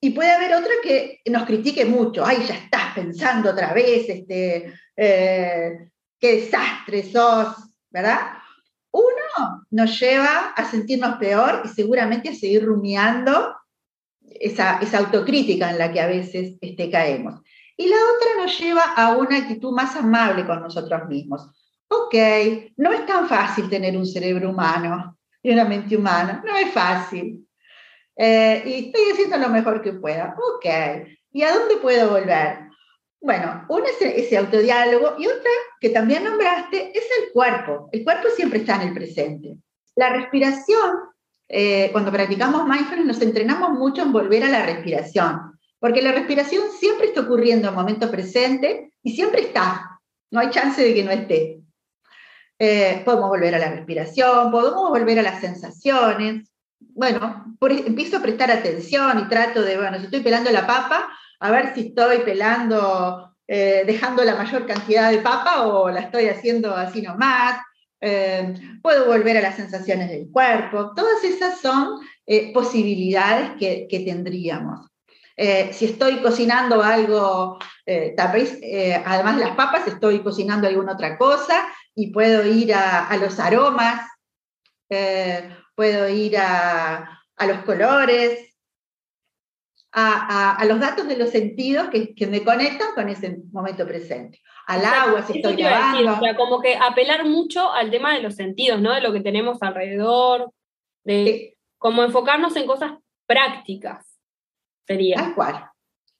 Y 0.00 0.10
puede 0.10 0.30
haber 0.30 0.54
otra 0.54 0.72
que 0.82 1.20
nos 1.26 1.44
critique 1.44 1.84
mucho, 1.84 2.24
ay, 2.24 2.44
ya 2.46 2.54
estás 2.54 2.94
pensando 2.94 3.50
otra 3.50 3.72
vez, 3.72 4.08
este, 4.08 4.72
eh, 4.96 5.88
qué 6.20 6.36
desastre 6.36 7.02
sos, 7.02 7.56
¿verdad? 7.90 8.34
Uno 8.92 9.66
nos 9.70 9.98
lleva 9.98 10.52
a 10.54 10.70
sentirnos 10.70 11.16
peor 11.16 11.62
y 11.64 11.68
seguramente 11.68 12.28
a 12.28 12.34
seguir 12.34 12.64
rumiando 12.64 13.56
esa, 14.40 14.78
autocrítica 14.98 15.70
en 15.70 15.78
la 15.78 15.92
que 15.92 16.00
a 16.00 16.06
veces 16.06 16.56
este, 16.60 16.90
caemos. 16.90 17.40
Y 17.76 17.88
la 17.88 17.96
otra 17.96 18.42
nos 18.42 18.58
lleva 18.58 18.82
a 18.96 19.16
una 19.16 19.36
actitud 19.36 19.72
más 19.72 19.94
amable 19.96 20.44
con 20.46 20.60
nosotros 20.60 21.08
mismos. 21.08 21.48
Ok, 21.88 22.14
no 22.76 22.92
es 22.92 23.06
tan 23.06 23.28
fácil 23.28 23.70
tener 23.70 23.96
un 23.96 24.04
cerebro 24.04 24.50
humano 24.50 25.16
y 25.42 25.50
una 25.50 25.64
mente 25.64 25.96
humana, 25.96 26.42
no 26.44 26.56
es 26.56 26.70
fácil. 26.70 27.46
Eh, 28.16 28.62
y 28.66 28.86
estoy 28.86 29.12
haciendo 29.12 29.38
lo 29.38 29.48
mejor 29.48 29.80
que 29.80 29.92
pueda. 29.92 30.34
Ok, 30.36 30.66
¿y 31.32 31.42
a 31.42 31.54
dónde 31.54 31.76
puedo 31.76 32.10
volver? 32.10 32.68
Bueno, 33.20 33.64
una 33.68 33.86
es 33.88 34.00
ese 34.00 34.36
autodiálogo 34.36 35.14
y 35.18 35.26
otra 35.26 35.50
que 35.80 35.90
también 35.90 36.24
nombraste 36.24 36.96
es 36.96 37.04
el 37.20 37.32
cuerpo. 37.32 37.88
El 37.92 38.04
cuerpo 38.04 38.28
siempre 38.34 38.60
está 38.60 38.76
en 38.76 38.88
el 38.88 38.94
presente. 38.94 39.56
La 39.96 40.10
respiración 40.10 40.90
eh, 41.48 41.88
cuando 41.92 42.12
practicamos 42.12 42.66
mindfulness 42.66 43.06
nos 43.06 43.22
entrenamos 43.22 43.70
mucho 43.70 44.02
en 44.02 44.12
volver 44.12 44.44
a 44.44 44.50
la 44.50 44.66
respiración, 44.66 45.58
porque 45.78 46.02
la 46.02 46.12
respiración 46.12 46.64
siempre 46.78 47.06
está 47.06 47.22
ocurriendo 47.22 47.68
en 47.68 47.74
momento 47.74 48.10
presente 48.10 48.92
y 49.02 49.14
siempre 49.14 49.42
está, 49.42 50.00
no 50.30 50.40
hay 50.40 50.50
chance 50.50 50.82
de 50.82 50.94
que 50.94 51.04
no 51.04 51.10
esté. 51.10 51.60
Eh, 52.58 53.02
podemos 53.04 53.28
volver 53.28 53.54
a 53.54 53.58
la 53.58 53.70
respiración, 53.70 54.50
podemos 54.50 54.90
volver 54.90 55.20
a 55.20 55.22
las 55.22 55.40
sensaciones. 55.40 56.50
Bueno, 56.78 57.56
empiezo 57.60 58.16
a 58.16 58.22
prestar 58.22 58.50
atención 58.50 59.20
y 59.20 59.28
trato 59.28 59.62
de, 59.62 59.76
bueno, 59.76 59.98
si 59.98 60.06
estoy 60.06 60.20
pelando 60.20 60.50
la 60.50 60.66
papa, 60.66 61.08
a 61.40 61.50
ver 61.50 61.72
si 61.74 61.88
estoy 61.88 62.18
pelando, 62.18 63.36
eh, 63.46 63.84
dejando 63.86 64.24
la 64.24 64.34
mayor 64.34 64.66
cantidad 64.66 65.10
de 65.10 65.18
papa 65.18 65.66
o 65.66 65.88
la 65.88 66.00
estoy 66.00 66.28
haciendo 66.28 66.74
así 66.74 67.00
nomás. 67.00 67.60
Eh, 68.00 68.54
puedo 68.80 69.06
volver 69.06 69.38
a 69.38 69.40
las 69.42 69.56
sensaciones 69.56 70.08
del 70.08 70.30
cuerpo, 70.30 70.94
todas 70.94 71.24
esas 71.24 71.60
son 71.60 71.98
eh, 72.26 72.52
posibilidades 72.52 73.50
que, 73.58 74.04
tendríamos. 74.04 74.86
Eh, 75.36 75.70
si 75.72 75.86
estoy 75.86 76.20
cocinando 76.20 76.82
algo, 76.82 77.58
tal 78.16 78.32
vez, 78.32 78.58
además 79.04 79.36
de 79.36 79.44
las 79.44 79.56
papas, 79.56 79.86
estoy 79.86 80.20
cocinando 80.20 80.66
alguna 80.66 80.92
otra 80.92 81.16
cosa 81.16 81.66
y 81.94 82.10
puedo 82.10 82.46
ir 82.46 82.74
a, 82.74 83.16
los 83.16 83.38
aromas, 83.38 84.06
puedo 85.74 86.08
ir 86.08 86.36
a, 86.38 87.20
los 87.46 87.58
colores, 87.64 88.47
a, 89.92 90.62
los 90.66 90.80
datos 90.80 91.08
de 91.08 91.16
los 91.16 91.30
sentidos 91.30 91.88
que, 91.88 92.14
que 92.14 92.26
me 92.26 92.44
conectan 92.44 92.94
con 92.94 93.08
ese 93.08 93.38
momento 93.52 93.86
presente 93.86 94.40
al 94.66 94.84
agua, 94.84 95.22
si 95.22 95.38
estoy 95.38 95.56
lavando. 95.56 96.12
o 96.12 96.20
sea, 96.20 96.36
como 96.36 96.60
que 96.60 96.76
apelar 96.76 97.24
mucho 97.24 97.72
al 97.72 97.90
tema 97.90 98.12
de 98.12 98.20
los 98.20 98.34
sentidos, 98.34 98.80
¿no? 98.80 98.92
De 98.92 99.00
lo 99.00 99.12
que 99.14 99.20
tenemos 99.20 99.62
alrededor, 99.62 100.52
de 101.04 101.56
como 101.78 102.04
enfocarnos 102.04 102.54
en 102.56 102.66
cosas 102.66 102.92
prácticas, 103.26 104.18
sería. 104.86 105.16
Tal 105.16 105.34
cual. 105.34 105.70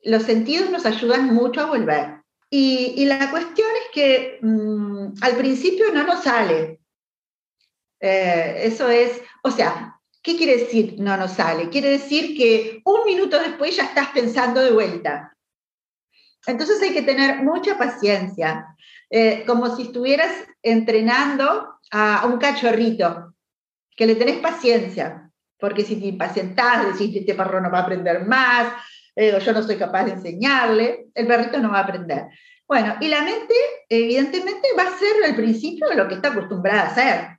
Los 0.03 0.23
sentidos 0.23 0.71
nos 0.71 0.87
ayudan 0.87 1.35
mucho 1.35 1.61
a 1.61 1.67
volver. 1.67 2.23
Y, 2.51 3.05
la 3.05 3.31
cuestión 3.31 3.69
es 3.85 3.91
que 3.93 4.39
mm, 4.41 5.23
al 5.23 5.37
principio 5.37 5.93
no 5.93 6.05
nos 6.05 6.23
sale. 6.23 6.81
Eh, 8.01 8.61
eso 8.63 8.89
es, 8.89 9.21
o 9.43 9.51
sea, 9.51 9.98
¿qué 10.29 10.37
quiere 10.37 10.59
decir 10.59 10.97
no 10.99 11.17
nos 11.17 11.33
sale? 11.33 11.71
Quiere 11.71 11.89
decir 11.89 12.37
que 12.37 12.83
un 12.85 13.07
minuto 13.07 13.39
después 13.39 13.75
ya 13.75 13.85
estás 13.85 14.09
pensando 14.09 14.61
de 14.61 14.73
vuelta. 14.73 15.35
Entonces 16.47 16.83
hay 16.83 16.93
que 16.93 17.01
tener 17.01 17.43
mucha 17.43 17.79
paciencia, 17.79 18.77
eh, 19.09 19.45
como 19.47 19.75
si 19.75 19.85
estuvieras 19.85 20.31
entrenando 20.63 21.79
a, 21.91 22.27
un 22.27 22.37
cachorrito, 22.37 23.33
que 23.97 24.07
le 24.07 24.17
tenés 24.17 24.37
paciencia, 24.41 25.31
porque 25.59 25.83
si 25.83 25.97
te 25.97 26.09
impacientás, 26.09 26.93
decís, 26.93 27.17
este 27.17 27.35
perro 27.35 27.63
no 27.63 27.71
va 27.71 27.79
a 27.79 27.83
aprender 27.85 28.27
más, 28.27 28.75
eh, 29.17 29.39
yo 29.43 29.53
no 29.55 29.63
soy 29.63 29.77
capaz 29.77 30.05
de 30.05 30.13
enseñarle, 30.13 31.07
el 31.15 31.27
perrito 31.27 31.59
no 31.59 31.71
va 31.71 31.79
a 31.79 31.85
aprender. 31.85 32.27
Bueno, 32.67 32.97
y 33.01 33.09
la 33.09 33.23
mente, 33.23 33.55
evidentemente, 33.89 34.69
va 34.79 34.83
a 34.83 34.99
ser 34.99 35.25
al 35.25 35.35
principio 35.35 35.87
lo 35.95 36.07
que 36.07 36.17
está 36.17 36.29
acostumbrada 36.29 36.83
a 36.83 36.87
hacer. 36.89 37.38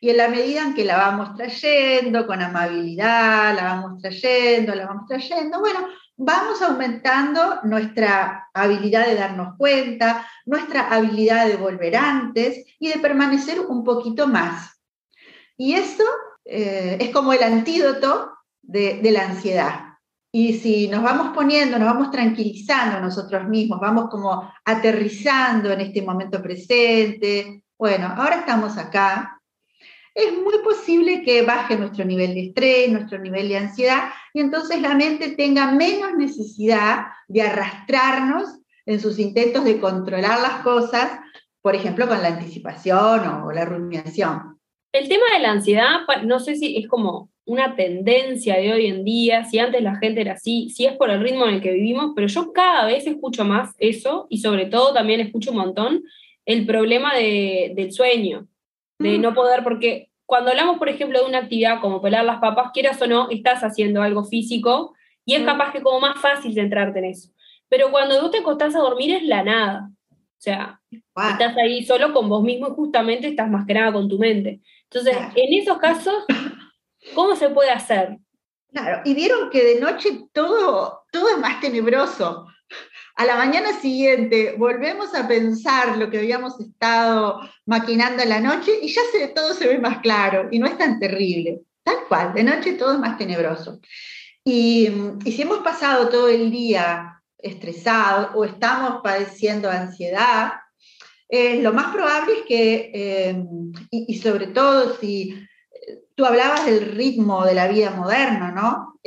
Y 0.00 0.10
en 0.10 0.16
la 0.16 0.28
medida 0.28 0.62
en 0.62 0.74
que 0.74 0.84
la 0.84 0.96
vamos 0.96 1.34
trayendo 1.34 2.26
con 2.26 2.40
amabilidad, 2.40 3.54
la 3.54 3.64
vamos 3.64 4.00
trayendo, 4.00 4.74
la 4.74 4.86
vamos 4.86 5.06
trayendo, 5.06 5.58
bueno, 5.58 5.88
vamos 6.16 6.62
aumentando 6.62 7.60
nuestra 7.64 8.48
habilidad 8.54 9.06
de 9.06 9.16
darnos 9.16 9.56
cuenta, 9.56 10.26
nuestra 10.46 10.88
habilidad 10.88 11.46
de 11.46 11.56
volver 11.56 11.96
antes 11.96 12.64
y 12.78 12.88
de 12.88 12.98
permanecer 12.98 13.60
un 13.60 13.82
poquito 13.82 14.28
más. 14.28 14.80
Y 15.56 15.74
eso 15.74 16.04
eh, 16.44 16.96
es 17.00 17.10
como 17.10 17.32
el 17.32 17.42
antídoto 17.42 18.32
de, 18.62 19.00
de, 19.02 19.10
la 19.10 19.24
ansiedad. 19.24 19.80
Y 20.30 20.54
si 20.54 20.88
nos 20.88 21.02
vamos 21.02 21.34
poniendo, 21.34 21.78
nos 21.78 21.88
vamos 21.88 22.10
tranquilizando 22.10 23.00
nosotros 23.00 23.48
mismos, 23.48 23.80
vamos 23.80 24.08
como 24.10 24.52
aterrizando 24.64 25.72
en 25.72 25.80
este 25.80 26.02
momento 26.02 26.40
presente, 26.42 27.62
bueno, 27.78 28.12
ahora 28.16 28.40
estamos 28.40 28.76
acá, 28.76 29.37
es 30.18 30.32
muy 30.32 30.58
posible 30.64 31.22
que 31.22 31.42
baje 31.42 31.76
nuestro 31.76 32.04
nivel 32.04 32.34
de 32.34 32.46
estrés, 32.46 32.90
nuestro 32.90 33.18
nivel 33.18 33.48
de 33.48 33.56
ansiedad, 33.56 34.08
y 34.34 34.40
entonces 34.40 34.80
la 34.82 34.96
mente 34.96 35.36
tenga 35.36 35.70
menos 35.70 36.14
necesidad 36.16 37.06
de 37.28 37.42
arrastrarnos 37.42 38.58
en 38.84 38.98
sus 38.98 39.20
intentos 39.20 39.64
de 39.64 39.78
controlar 39.78 40.40
las 40.40 40.62
cosas, 40.62 41.20
por 41.62 41.76
ejemplo, 41.76 42.08
con 42.08 42.20
la 42.20 42.28
anticipación 42.28 43.28
o 43.44 43.52
la 43.52 43.64
rumiación. 43.64 44.58
El 44.92 45.08
tema 45.08 45.26
de 45.34 45.40
la 45.40 45.52
ansiedad, 45.52 46.00
no 46.24 46.40
sé 46.40 46.56
si 46.56 46.76
es 46.76 46.88
como 46.88 47.30
una 47.44 47.76
tendencia 47.76 48.56
de 48.56 48.72
hoy 48.72 48.86
en 48.86 49.04
día, 49.04 49.44
si 49.44 49.60
antes 49.60 49.82
la 49.82 49.96
gente 49.96 50.22
era 50.22 50.32
así, 50.32 50.68
si 50.70 50.84
es 50.84 50.96
por 50.96 51.10
el 51.10 51.22
ritmo 51.22 51.46
en 51.46 51.54
el 51.54 51.62
que 51.62 51.72
vivimos, 51.72 52.12
pero 52.16 52.26
yo 52.26 52.52
cada 52.52 52.86
vez 52.86 53.06
escucho 53.06 53.44
más 53.44 53.74
eso 53.78 54.26
y 54.30 54.38
sobre 54.38 54.66
todo 54.66 54.92
también 54.92 55.20
escucho 55.20 55.52
un 55.52 55.58
montón 55.58 56.02
el 56.44 56.66
problema 56.66 57.14
del 57.14 57.92
sueño, 57.92 58.48
de 58.98 59.18
mm. 59.18 59.20
no 59.20 59.34
poder, 59.34 59.62
porque 59.62 60.07
cuando 60.28 60.50
hablamos, 60.50 60.76
por 60.76 60.90
ejemplo, 60.90 61.20
de 61.20 61.24
una 61.24 61.38
actividad 61.38 61.80
como 61.80 62.02
pelar 62.02 62.22
las 62.22 62.38
papas, 62.38 62.70
quieras 62.74 63.00
o 63.00 63.06
no, 63.06 63.30
estás 63.30 63.64
haciendo 63.64 64.02
algo 64.02 64.24
físico 64.24 64.94
y 65.24 65.34
es 65.34 65.40
mm. 65.40 65.46
capaz 65.46 65.72
que 65.72 65.80
como 65.80 66.00
más 66.00 66.20
fácil 66.20 66.52
centrarte 66.52 66.98
en 66.98 67.06
eso. 67.06 67.30
Pero 67.70 67.90
cuando 67.90 68.20
tú 68.20 68.30
te 68.30 68.40
acostás 68.40 68.76
a 68.76 68.80
dormir 68.80 69.14
es 69.14 69.22
la 69.22 69.42
nada. 69.42 69.90
O 70.10 70.36
sea, 70.36 70.82
estás 70.92 71.56
ahí 71.56 71.82
solo 71.82 72.12
con 72.12 72.28
vos 72.28 72.42
mismo 72.42 72.68
y 72.68 72.72
justamente 72.72 73.26
estás 73.26 73.48
más 73.48 73.64
que 73.64 73.72
nada 73.72 73.90
con 73.90 74.06
tu 74.06 74.18
mente. 74.18 74.60
Entonces, 74.90 75.16
en 75.34 75.62
esos 75.62 75.78
casos, 75.78 76.26
¿cómo 77.14 77.34
se 77.34 77.48
puede 77.48 77.70
hacer? 77.70 78.18
Claro, 78.70 79.00
y 79.06 79.14
vieron 79.14 79.48
que 79.48 79.64
de 79.64 79.80
noche 79.80 80.26
todo, 80.34 81.04
todo 81.10 81.30
es 81.30 81.38
más 81.38 81.58
tenebroso. 81.62 82.46
A 83.18 83.24
la 83.24 83.34
mañana 83.34 83.72
siguiente 83.80 84.54
volvemos 84.56 85.12
a 85.12 85.26
pensar 85.26 85.98
lo 85.98 86.08
que 86.08 86.18
habíamos 86.18 86.60
estado 86.60 87.40
maquinando 87.66 88.22
en 88.22 88.28
la 88.28 88.38
noche 88.38 88.70
y 88.80 88.86
ya 88.86 89.00
se, 89.10 89.26
todo 89.26 89.54
se 89.54 89.66
ve 89.66 89.78
más 89.78 89.98
claro 89.98 90.46
y 90.52 90.60
no 90.60 90.68
es 90.68 90.78
tan 90.78 91.00
terrible. 91.00 91.62
Tal 91.82 91.96
cual, 92.08 92.32
de 92.32 92.44
noche 92.44 92.74
todo 92.74 92.92
es 92.92 93.00
más 93.00 93.18
tenebroso. 93.18 93.80
Y, 94.44 94.88
y 95.24 95.32
si 95.32 95.42
hemos 95.42 95.58
pasado 95.64 96.08
todo 96.10 96.28
el 96.28 96.52
día 96.52 97.20
estresados 97.38 98.30
o 98.36 98.44
estamos 98.44 99.00
padeciendo 99.02 99.68
ansiedad, 99.68 100.52
eh, 101.28 101.60
lo 101.60 101.72
más 101.72 101.92
probable 101.92 102.34
es 102.34 102.42
que, 102.46 102.92
eh, 102.94 103.44
y, 103.90 104.16
sobre 104.18 104.46
todo 104.46 104.96
si 104.96 105.32
eh, 105.32 106.04
tú 106.14 106.24
hablabas 106.24 106.66
del 106.66 106.92
ritmo 106.92 107.44
de 107.44 107.54
la 107.54 107.66
vida 107.66 107.90
moderna, 107.90 108.52
¿no? 108.52 109.00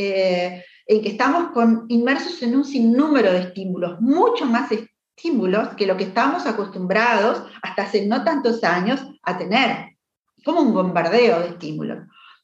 En 0.92 1.02
que 1.02 1.10
estamos 1.10 1.52
con, 1.52 1.86
inmersos 1.88 2.42
en 2.44 2.56
un 2.56 2.66
sinnúmero 2.66 3.32
de 3.32 3.40
estímulos, 3.40 4.00
mucho 4.02 4.46
más 4.46 4.70
estímulos 4.72 5.70
que 5.70 5.88
lo 5.88 5.96
que 5.98 6.04
estamos 6.04 6.46
acostumbrados 6.46 7.44
hasta 7.62 7.84
hace 7.84 8.06
no 8.06 8.24
tantos 8.24 8.64
años 8.64 9.02
a 9.24 9.38
tener, 9.38 9.96
como 10.44 10.62
un 10.62 10.74
bombardeo 10.74 11.40
de 11.40 11.48
estímulos. 11.50 12.00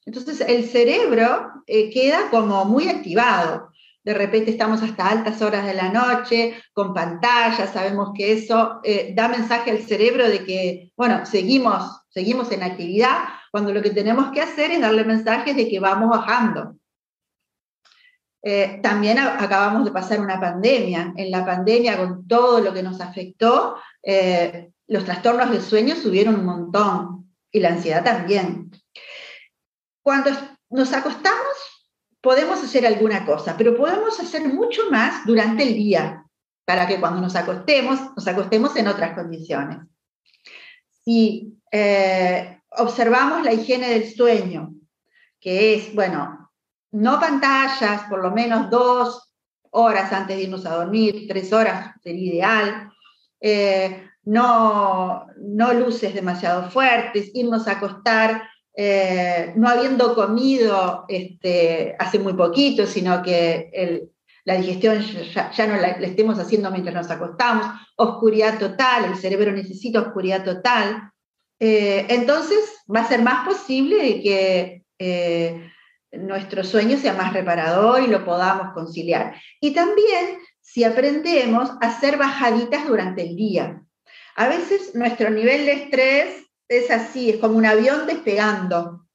Entonces 0.06 0.40
el 0.42 0.64
cerebro 0.66 1.52
queda 1.66 2.30
como 2.30 2.64
muy 2.66 2.88
activado 2.88 3.70
de 4.08 4.14
repente 4.14 4.52
estamos 4.52 4.82
hasta 4.82 5.10
altas 5.10 5.42
horas 5.42 5.66
de 5.66 5.74
la 5.74 5.92
noche, 5.92 6.56
con 6.72 6.94
pantallas, 6.94 7.74
sabemos 7.74 8.12
que 8.16 8.32
eso 8.32 8.80
eh, 8.82 9.12
da 9.14 9.28
mensaje 9.28 9.70
al 9.70 9.80
cerebro 9.80 10.30
de 10.30 10.46
que, 10.46 10.94
bueno, 10.96 11.26
seguimos, 11.26 11.84
seguimos 12.08 12.50
en 12.54 12.64
actividad, 12.64 13.26
cuando 13.52 13.74
lo 13.74 13.82
que 13.82 13.90
tenemos 13.90 14.32
que 14.32 14.40
hacer 14.40 14.72
es 14.72 14.80
darle 14.80 15.04
mensajes 15.04 15.58
de 15.58 15.68
que 15.68 15.82
vamos 15.82 16.10
bajando. 16.10 16.77
Eh, 18.42 18.80
también 18.82 19.20
acabamos 19.20 19.86
de 19.86 19.92
pasar 19.92 20.20
una 20.22 20.40
pandemia. 20.40 21.14
En 21.16 21.32
la 21.32 21.46
pandemia, 21.46 21.98
con 21.98 22.28
todo 22.28 22.62
lo 22.62 22.74
que 22.74 22.84
nos 22.84 23.02
afectó, 23.02 23.78
eh, 24.04 24.72
los 24.88 25.06
trastornos 25.06 25.52
del 25.52 25.62
sueño 25.62 25.96
subieron 25.96 26.36
un 26.36 26.46
montón 26.46 27.34
y 27.52 27.60
la 27.60 27.70
ansiedad 27.70 28.04
también. 28.04 28.72
Cuando 30.02 30.32
nos 30.70 30.94
acostamos, 30.94 31.88
podemos 32.22 32.64
hacer 32.64 32.86
alguna 32.86 33.26
cosa, 33.26 33.56
pero 33.58 33.76
podemos 33.76 34.20
hacer 34.20 34.48
mucho 34.48 34.90
más 34.90 35.26
durante 35.26 35.64
el 35.64 35.76
día 35.76 36.24
para 36.66 36.88
que 36.88 37.00
cuando 37.00 37.22
nos 37.22 37.36
acostemos, 37.36 38.00
nos 38.16 38.28
acostemos 38.28 38.76
en 38.76 38.88
otras 38.88 39.14
condiciones. 39.14 39.80
Si 41.04 41.58
eh, 41.72 42.60
observamos 42.72 43.44
la 43.44 43.54
higiene 43.54 43.90
del 43.90 44.14
sueño, 44.14 44.74
que 45.40 45.76
es, 45.76 45.96
bueno, 45.96 46.37
no 46.98 47.20
pantallas, 47.20 48.04
por 48.10 48.24
lo 48.24 48.32
menos 48.32 48.70
dos 48.72 49.32
horas 49.70 50.12
antes 50.12 50.36
de 50.36 50.44
irnos 50.44 50.66
a 50.66 50.76
dormir, 50.76 51.28
tres 51.28 51.54
horas 51.54 51.94
sería 52.02 52.34
ideal, 52.34 52.92
eh, 53.40 54.10
no, 54.24 55.28
no 55.38 55.74
luces 55.74 56.14
demasiado 56.14 56.70
fuertes, 56.72 57.30
irnos 57.34 57.68
a 57.68 57.74
acostar 57.74 58.44
eh, 58.80 59.54
no 59.56 59.68
habiendo 59.70 60.14
comido 60.14 61.06
este, 61.08 61.96
hace 61.98 62.20
muy 62.20 62.34
poquito, 62.34 62.86
sino 62.86 63.24
que 63.24 64.08
la 64.44 64.56
digestión 64.56 65.02
ya, 65.02 65.68
no 65.68 65.78
la, 65.78 65.90
estemos 65.90 66.38
haciendo 66.40 66.72
mientras 66.72 66.96
nos 66.96 67.10
acostamos, 67.10 67.68
oscuridad 67.96 68.60
total, 68.60 69.06
el 69.06 69.16
cerebro 69.16 69.52
necesita 69.52 70.02
oscuridad 70.02 70.44
total. 70.44 71.12
Eh, 71.60 72.06
entonces 72.10 72.60
va 72.94 73.02
a 73.02 73.08
ser 73.08 73.22
más 73.22 73.48
posible 73.48 74.22
que 74.22 74.84
nuestro 76.12 76.64
sueño 76.64 76.98
sea 76.98 77.14
más 77.14 77.34
reparador 77.34 78.02
y 78.02 78.08
lo 78.08 78.24
podamos 78.24 78.74
conciliar. 78.74 79.36
Y 79.60 79.72
también 79.72 80.38
si 80.62 80.84
aprendemos 80.84 81.70
a 81.82 81.88
hacer 81.88 82.18
bajaditas 82.18 82.88
durante 82.88 83.24
el 83.24 83.36
día. 83.36 83.82
A 84.36 84.48
veces 84.48 84.94
nuestro 84.96 85.30
nivel 85.30 85.66
de 85.66 85.74
estrés 85.74 86.46
es 86.68 86.92
así, 86.92 87.30
es 87.30 87.38
como 87.38 87.58
un 87.58 87.66
avión 87.66 88.06
despegando. 88.06 89.06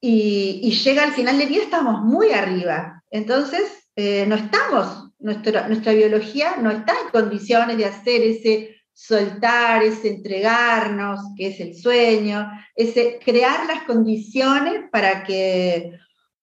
Y, 0.00 0.70
llega 0.84 1.04
al 1.04 1.12
final 1.12 1.38
del 1.38 1.48
día, 1.48 1.62
estamos 1.62 2.02
muy 2.02 2.30
arriba. 2.30 3.02
Entonces, 3.10 3.90
eh, 3.96 4.26
no 4.26 4.36
estamos, 4.36 5.10
nuestra, 5.18 5.66
nuestra 5.68 5.92
biología 5.92 6.56
no 6.60 6.70
está 6.70 6.92
en 7.04 7.10
condiciones 7.10 7.76
de 7.76 7.86
hacer 7.86 8.22
ese 8.22 8.76
soltar, 8.92 9.82
ese 9.84 10.08
entregarnos, 10.08 11.20
que 11.36 11.48
es 11.48 11.60
el 11.60 11.76
sueño, 11.76 12.50
ese 12.74 13.20
crear 13.24 13.66
las 13.66 13.84
condiciones 13.84 14.84
para 14.90 15.22
que 15.22 15.92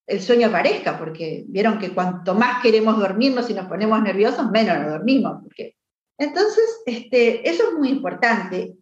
el 0.07 0.21
sueño 0.21 0.47
aparezca, 0.47 0.97
porque 0.97 1.45
vieron 1.47 1.79
que 1.79 1.93
cuanto 1.93 2.35
más 2.35 2.61
queremos 2.61 2.97
dormirnos 2.97 3.49
y 3.49 3.53
nos 3.53 3.67
ponemos 3.67 4.01
nerviosos, 4.01 4.49
menos 4.51 4.77
nos 4.77 4.91
dormimos. 4.91 5.41
Porque... 5.43 5.75
Entonces, 6.17 6.81
este, 6.85 7.49
eso 7.49 7.69
es 7.69 7.73
muy 7.73 7.89
importante 7.89 8.75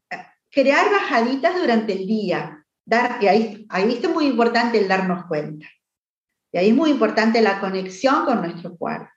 crear 0.51 0.91
bajaditas 0.91 1.59
durante 1.59 1.93
el 1.93 2.05
día. 2.05 2.65
Dar, 2.85 3.17
y 3.21 3.27
ahí, 3.27 3.65
ahí 3.69 3.99
es 4.01 4.09
muy 4.09 4.25
importante 4.27 4.77
el 4.77 4.87
darnos 4.87 5.25
cuenta. 5.25 5.65
Y 6.51 6.57
ahí 6.57 6.69
es 6.69 6.75
muy 6.75 6.91
importante 6.91 7.41
la 7.41 7.59
conexión 7.59 8.25
con 8.25 8.41
nuestro 8.41 8.75
cuerpo. 8.75 9.09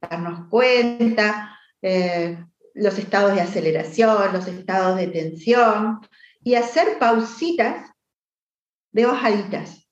Darnos 0.00 0.48
cuenta, 0.50 1.58
eh, 1.80 2.38
los 2.74 2.98
estados 2.98 3.34
de 3.34 3.40
aceleración, 3.40 4.32
los 4.32 4.46
estados 4.46 4.96
de 4.96 5.06
tensión, 5.06 6.00
y 6.42 6.54
hacer 6.54 6.98
pausitas 6.98 7.90
de 8.92 9.06
bajaditas. 9.06 9.85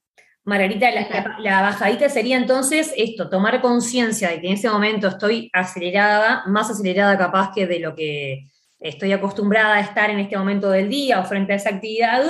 Margarita, 0.44 0.90
la, 0.90 1.36
la, 1.38 1.62
bajadita 1.62 2.08
sería 2.10 2.36
entonces 2.36 2.92
esto, 2.96 3.30
tomar 3.30 3.62
conciencia 3.62 4.28
de 4.28 4.40
que 4.40 4.48
en 4.48 4.52
ese 4.54 4.68
momento 4.68 5.08
estoy 5.08 5.50
acelerada, 5.54 6.42
más 6.46 6.70
acelerada 6.70 7.16
capaz 7.16 7.50
que 7.54 7.66
de 7.66 7.78
lo 7.78 7.94
que 7.94 8.46
estoy 8.78 9.12
acostumbrada 9.12 9.76
a 9.76 9.80
estar 9.80 10.10
en 10.10 10.18
este 10.18 10.36
momento 10.36 10.70
del 10.70 10.90
día 10.90 11.20
o 11.20 11.24
frente 11.24 11.54
a 11.54 11.56
esa 11.56 11.70
actividad, 11.70 12.22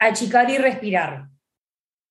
achicar 0.00 0.50
y 0.50 0.58
respirar. 0.58 1.28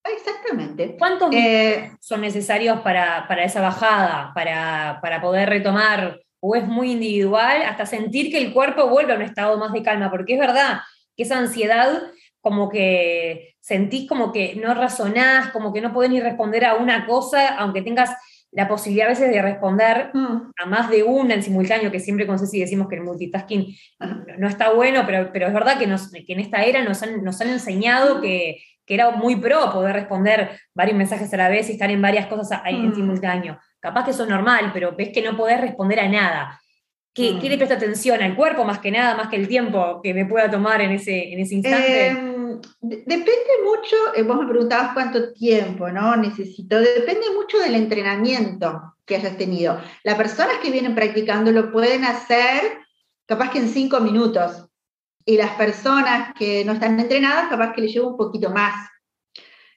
Exactamente. 0.04 0.96
¿Cuántos 0.98 1.34
eh, 1.34 1.92
son 2.00 2.22
necesarios 2.22 2.80
para, 2.80 3.28
esa 3.44 3.62
bajada, 3.62 4.32
para, 4.34 5.22
poder 5.22 5.50
retomar? 5.50 6.22
¿O 6.40 6.56
es 6.56 6.66
muy 6.66 6.94
individual 6.94 7.62
hasta 7.64 7.86
sentir 7.86 8.32
que 8.32 8.42
el 8.42 8.52
cuerpo 8.52 8.88
vuelve 8.88 9.14
a 9.14 9.16
un 9.16 9.22
estado 9.22 9.58
más 9.58 9.74
de 9.74 9.84
calma? 9.84 10.10
Porque 10.10 10.34
es 10.34 10.40
verdad 10.40 10.80
que 11.16 11.24
esa 11.24 11.38
ansiedad, 11.38 12.02
como 12.40 12.70
que 12.70 13.51
sentís 13.62 14.10
como 14.10 14.32
que 14.32 14.56
no 14.56 14.74
razonás, 14.74 15.52
como 15.52 15.72
que 15.72 15.82
no 15.82 15.94
podés 15.94 16.10
ni 16.10 16.20
responder 16.20 16.66
a 16.66 16.76
una 16.76 17.06
cosa, 17.06 17.56
aunque 17.56 17.82
tengas 17.82 18.10
la 18.52 18.68
posibilidad 18.68 19.08
a 19.08 19.12
veces 19.12 19.30
de 19.30 19.42
responder 19.42 20.12
mm. 20.14 20.52
a 20.58 20.66
más 20.66 20.90
de 20.90 21.04
una 21.04 21.36
en 21.36 21.44
simultáneo, 21.44 21.92
que 21.92 22.00
siempre 22.00 22.28
con 22.28 22.38
Ceci 22.38 22.60
decimos 22.60 22.90
que 22.90 22.96
el 22.96 23.02
multitasking 23.02 23.74
no 24.38 24.48
está 24.48 24.74
bueno, 24.74 25.04
pero, 25.06 25.30
pero 25.32 25.48
es 25.48 25.54
verdad 25.54 25.78
que, 25.78 25.88
nos, 25.88 26.12
que 26.12 26.34
en 26.34 26.40
esta 26.42 26.64
era 26.64 26.84
nos 26.84 27.02
han, 27.02 27.24
nos 27.24 27.40
han 27.40 27.50
enseñado 27.50 28.20
que, 28.20 28.58
que, 28.86 28.94
era 28.94 29.12
muy 29.12 29.38
pro 29.38 29.72
poder 29.72 29.94
responder 29.94 30.60
varios 30.74 30.98
mensajes 30.98 31.34
a 31.34 31.38
la 31.38 31.50
vez 31.50 31.70
y 31.70 31.74
estar 31.74 31.90
en 31.90 32.02
varias 32.02 32.28
cosas 32.28 32.62
en 32.66 32.90
mm. 32.90 32.96
simultáneo. 32.96 33.58
Capaz 33.80 34.04
que 34.04 34.12
eso 34.12 34.24
es 34.24 34.30
normal, 34.30 34.72
pero 34.74 34.96
ves 34.98 35.10
que 35.14 35.22
no 35.22 35.38
podés 35.38 35.62
responder 35.62 36.02
a 36.02 36.10
nada. 36.10 36.62
¿Qué, 37.14 37.40
¿Qué, 37.40 37.48
le 37.48 37.56
mm. 37.56 37.60
presta 37.60 37.76
atención? 37.76 38.22
¿Al 38.22 38.36
cuerpo 38.36 38.66
más 38.66 38.80
que 38.80 38.92
nada, 38.92 39.16
más 39.16 39.30
que 39.30 39.38
el 39.38 39.48
tiempo 39.48 40.02
que 40.04 40.14
me 40.14 40.26
pueda 40.26 40.50
tomar 40.50 40.82
en 40.82 40.92
ese, 40.92 41.32
en 41.32 41.40
ese 41.40 41.56
instante? 41.56 42.08
Eh, 42.08 42.31
depende 42.82 43.52
mucho, 43.66 43.96
eh, 44.16 44.24
vos 44.24 44.40
me 44.40 44.48
preguntabas 44.48 44.94
cuánto 44.94 45.32
tiempo 45.34 45.90
¿no? 45.90 46.16
necesito, 46.16 46.80
depende 46.80 47.28
mucho 47.36 47.60
del 47.60 47.76
entrenamiento 47.76 48.96
que 49.06 49.16
hayas 49.16 49.38
tenido. 49.38 49.80
Las 50.04 50.16
personas 50.16 50.58
que 50.62 50.72
vienen 50.72 50.96
practicando 50.96 51.52
lo 51.52 51.72
pueden 51.72 52.04
hacer 52.04 52.80
capaz 53.26 53.52
que 53.52 53.60
en 53.60 53.70
cinco 53.70 54.00
minutos, 54.00 54.66
y 55.26 55.38
las 55.38 55.52
personas 55.52 56.34
que 56.38 56.66
no 56.66 56.74
están 56.74 57.00
entrenadas 57.00 57.50
capaz 57.50 57.74
que 57.74 57.82
les 57.82 57.94
lleva 57.94 58.08
un 58.08 58.18
poquito 58.18 58.50
más. 58.50 58.90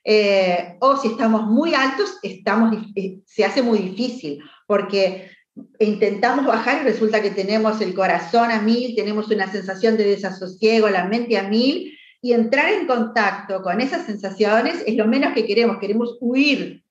Eh, 0.03 0.77
o 0.81 0.97
si 0.97 1.09
estamos 1.09 1.47
muy 1.47 1.75
altos, 1.75 2.19
estamos, 2.23 2.77
eh, 2.95 3.21
se 3.25 3.45
hace 3.45 3.63
muy 3.63 3.79
difícil, 3.79 4.43
porque 4.67 5.31
intentamos 5.79 6.47
bajar 6.47 6.83
y 6.83 6.85
resulta 6.85 7.23
que 7.23 7.31
tenemos 7.31 7.81
el 7.81 7.95
corazón 7.95 8.51
a 8.51 8.61
mil, 8.61 8.95
tenemos 8.95 9.29
una 9.29 9.51
sensación 9.51 9.97
de 9.97 10.05
desasosiego, 10.05 10.89
la 10.89 11.05
mente 11.05 11.39
a 11.39 11.45
mil, 11.45 11.94
y 12.25 12.33
entrar 12.33 12.73
en 12.73 12.87
contacto 12.87 13.61
con 13.61 13.83
esas 13.83 14.07
sensaciones 14.07 14.83
es 14.87 14.97
lo 14.97 15.07
menos 15.07 15.35
que 15.35 15.45
queremos, 15.45 15.77
queremos 15.77 16.17
huir 16.23 16.83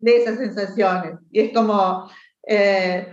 de 0.00 0.16
esas 0.16 0.38
sensaciones. 0.38 1.20
Y 1.30 1.38
es 1.38 1.52
como, 1.52 2.10
eh, 2.44 3.12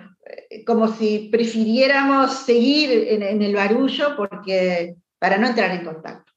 como 0.65 0.87
si 0.87 1.29
prefiriéramos 1.31 2.33
seguir 2.39 2.89
en, 3.07 3.39
el 3.39 3.53
barullo 3.53 4.17
porque, 4.17 4.95
para 5.19 5.37
no 5.37 5.45
entrar 5.45 5.69
en 5.69 5.85
contacto. 5.85 6.33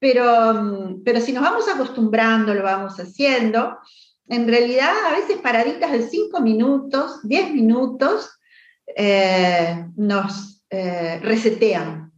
Pero, 0.00 0.98
pero 1.04 1.20
si 1.20 1.32
nos 1.32 1.44
vamos 1.44 1.68
acostumbrando, 1.68 2.52
lo 2.52 2.64
vamos 2.64 2.98
haciendo, 2.98 3.78
en 4.26 4.48
realidad 4.48 4.92
a 5.06 5.12
veces 5.12 5.36
paraditas 5.36 5.92
de 5.92 6.02
5 6.02 6.40
minutos, 6.40 7.20
10 7.22 7.52
minutos, 7.52 8.40
eh, 8.88 9.86
nos 9.94 10.64
eh, 10.68 11.20
resetean. 11.22 12.10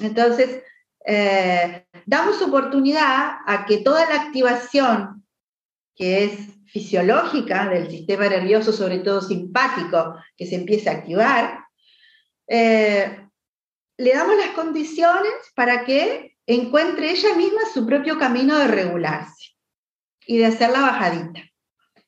Entonces, 0.00 0.62
eh, 1.06 1.86
damos 2.06 2.40
oportunidad 2.42 3.38
a 3.46 3.64
que 3.66 3.78
toda 3.78 4.08
la 4.08 4.22
activación 4.22 5.24
que 5.94 6.24
es 6.24 6.32
fisiológica 6.66 7.68
del 7.68 7.90
sistema 7.90 8.28
nervioso, 8.28 8.72
sobre 8.72 9.00
todo 9.00 9.20
simpático, 9.20 10.16
que 10.36 10.46
se 10.46 10.54
empiece 10.54 10.88
a 10.88 10.94
activar, 10.94 11.64
le 14.00 14.14
damos 14.14 14.36
las 14.36 14.50
condiciones 14.54 15.32
para 15.54 15.84
que 15.84 16.36
encuentre 16.46 17.10
ella 17.10 17.34
misma 17.36 17.60
su 17.72 17.86
propio 17.86 18.18
camino 18.18 18.58
de 18.58 18.66
regularse 18.66 19.50
y 20.26 20.38
de 20.38 20.46
hacer 20.46 20.70
la 20.70 20.80
bajadita. 20.80 21.40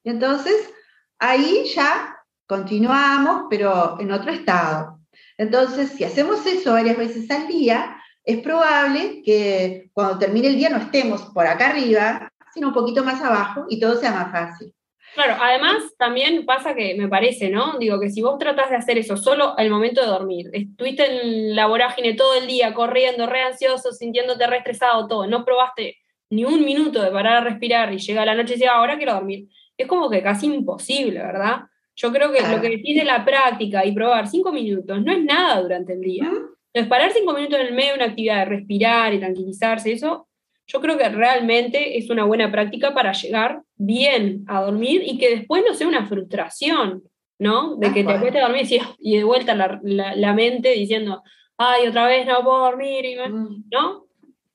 Y 0.02 0.10
entonces 0.10 0.70
ahí 1.18 1.64
ya 1.74 2.16
continuamos, 2.46 3.44
pero 3.48 4.00
en 4.00 4.10
otro 4.10 4.32
estado. 4.32 5.00
Entonces, 5.38 5.90
si 5.90 6.04
hacemos 6.04 6.44
eso 6.46 6.72
varias 6.72 6.96
veces 6.96 7.30
al 7.30 7.46
día, 7.46 8.01
es 8.24 8.38
probable 8.40 9.22
que 9.24 9.90
cuando 9.92 10.18
termine 10.18 10.48
el 10.48 10.56
día 10.56 10.70
no 10.70 10.78
estemos 10.78 11.22
por 11.34 11.46
acá 11.46 11.70
arriba, 11.70 12.30
sino 12.52 12.68
un 12.68 12.74
poquito 12.74 13.04
más 13.04 13.20
abajo 13.22 13.66
y 13.68 13.80
todo 13.80 13.96
sea 13.96 14.12
más 14.12 14.30
fácil. 14.30 14.72
Claro, 15.14 15.36
además 15.40 15.94
también 15.98 16.46
pasa 16.46 16.74
que 16.74 16.94
me 16.94 17.06
parece, 17.06 17.50
¿no? 17.50 17.78
Digo 17.78 18.00
que 18.00 18.08
si 18.08 18.22
vos 18.22 18.38
tratás 18.38 18.70
de 18.70 18.76
hacer 18.76 18.96
eso 18.96 19.16
solo 19.18 19.58
al 19.58 19.68
momento 19.68 20.00
de 20.00 20.06
dormir, 20.06 20.48
estuviste 20.52 21.04
en 21.04 21.54
la 21.54 21.66
vorágine 21.66 22.14
todo 22.14 22.34
el 22.34 22.46
día, 22.46 22.72
corriendo, 22.72 23.26
re 23.26 23.42
ansioso, 23.42 23.92
sintiéndote 23.92 24.46
re 24.46 24.58
estresado, 24.58 25.06
todo, 25.08 25.26
no 25.26 25.44
probaste 25.44 25.98
ni 26.30 26.46
un 26.46 26.64
minuto 26.64 27.02
de 27.02 27.10
parar 27.10 27.42
a 27.42 27.44
respirar 27.44 27.92
y 27.92 27.98
llega 27.98 28.24
la 28.24 28.34
noche 28.34 28.54
y 28.54 28.56
dice, 28.56 28.68
ah, 28.68 28.76
ahora 28.76 28.96
quiero 28.96 29.12
dormir. 29.12 29.48
Es 29.76 29.86
como 29.86 30.08
que 30.08 30.22
casi 30.22 30.46
imposible, 30.46 31.18
¿verdad? 31.18 31.64
Yo 31.94 32.10
creo 32.10 32.32
que 32.32 32.40
lo 32.40 32.58
que 32.62 32.70
decide 32.70 33.04
la 33.04 33.22
práctica 33.22 33.84
y 33.84 33.92
probar 33.92 34.26
cinco 34.26 34.50
minutos 34.50 35.02
no 35.02 35.12
es 35.12 35.22
nada 35.22 35.60
durante 35.60 35.92
el 35.92 36.00
día. 36.00 36.32
Entonces, 36.72 36.88
parar 36.88 37.12
cinco 37.12 37.34
minutos 37.34 37.60
en 37.60 37.66
el 37.66 37.74
medio 37.74 37.90
de 37.90 37.96
una 37.96 38.06
actividad, 38.06 38.38
de 38.40 38.44
respirar 38.46 39.12
y 39.12 39.18
tranquilizarse, 39.18 39.92
eso, 39.92 40.28
yo 40.66 40.80
creo 40.80 40.96
que 40.96 41.08
realmente 41.08 41.98
es 41.98 42.08
una 42.08 42.24
buena 42.24 42.50
práctica 42.50 42.94
para 42.94 43.12
llegar 43.12 43.62
bien 43.76 44.44
a 44.48 44.62
dormir 44.62 45.02
y 45.04 45.18
que 45.18 45.36
después 45.36 45.62
no 45.68 45.74
sea 45.74 45.88
una 45.88 46.06
frustración, 46.06 47.02
¿no? 47.38 47.76
De 47.76 47.92
que 47.92 48.04
te 48.04 48.12
acuestes 48.12 48.42
a 48.42 48.46
dormir 48.46 48.66
y, 48.98 49.16
de 49.16 49.24
vuelta 49.24 49.54
la, 49.54 50.32
mente 50.32 50.70
diciendo, 50.72 51.22
ay, 51.58 51.88
otra 51.88 52.06
vez 52.06 52.26
no 52.26 52.42
puedo 52.42 52.58
dormir, 52.58 53.04
mm. 53.28 53.64
¿no? 53.70 54.06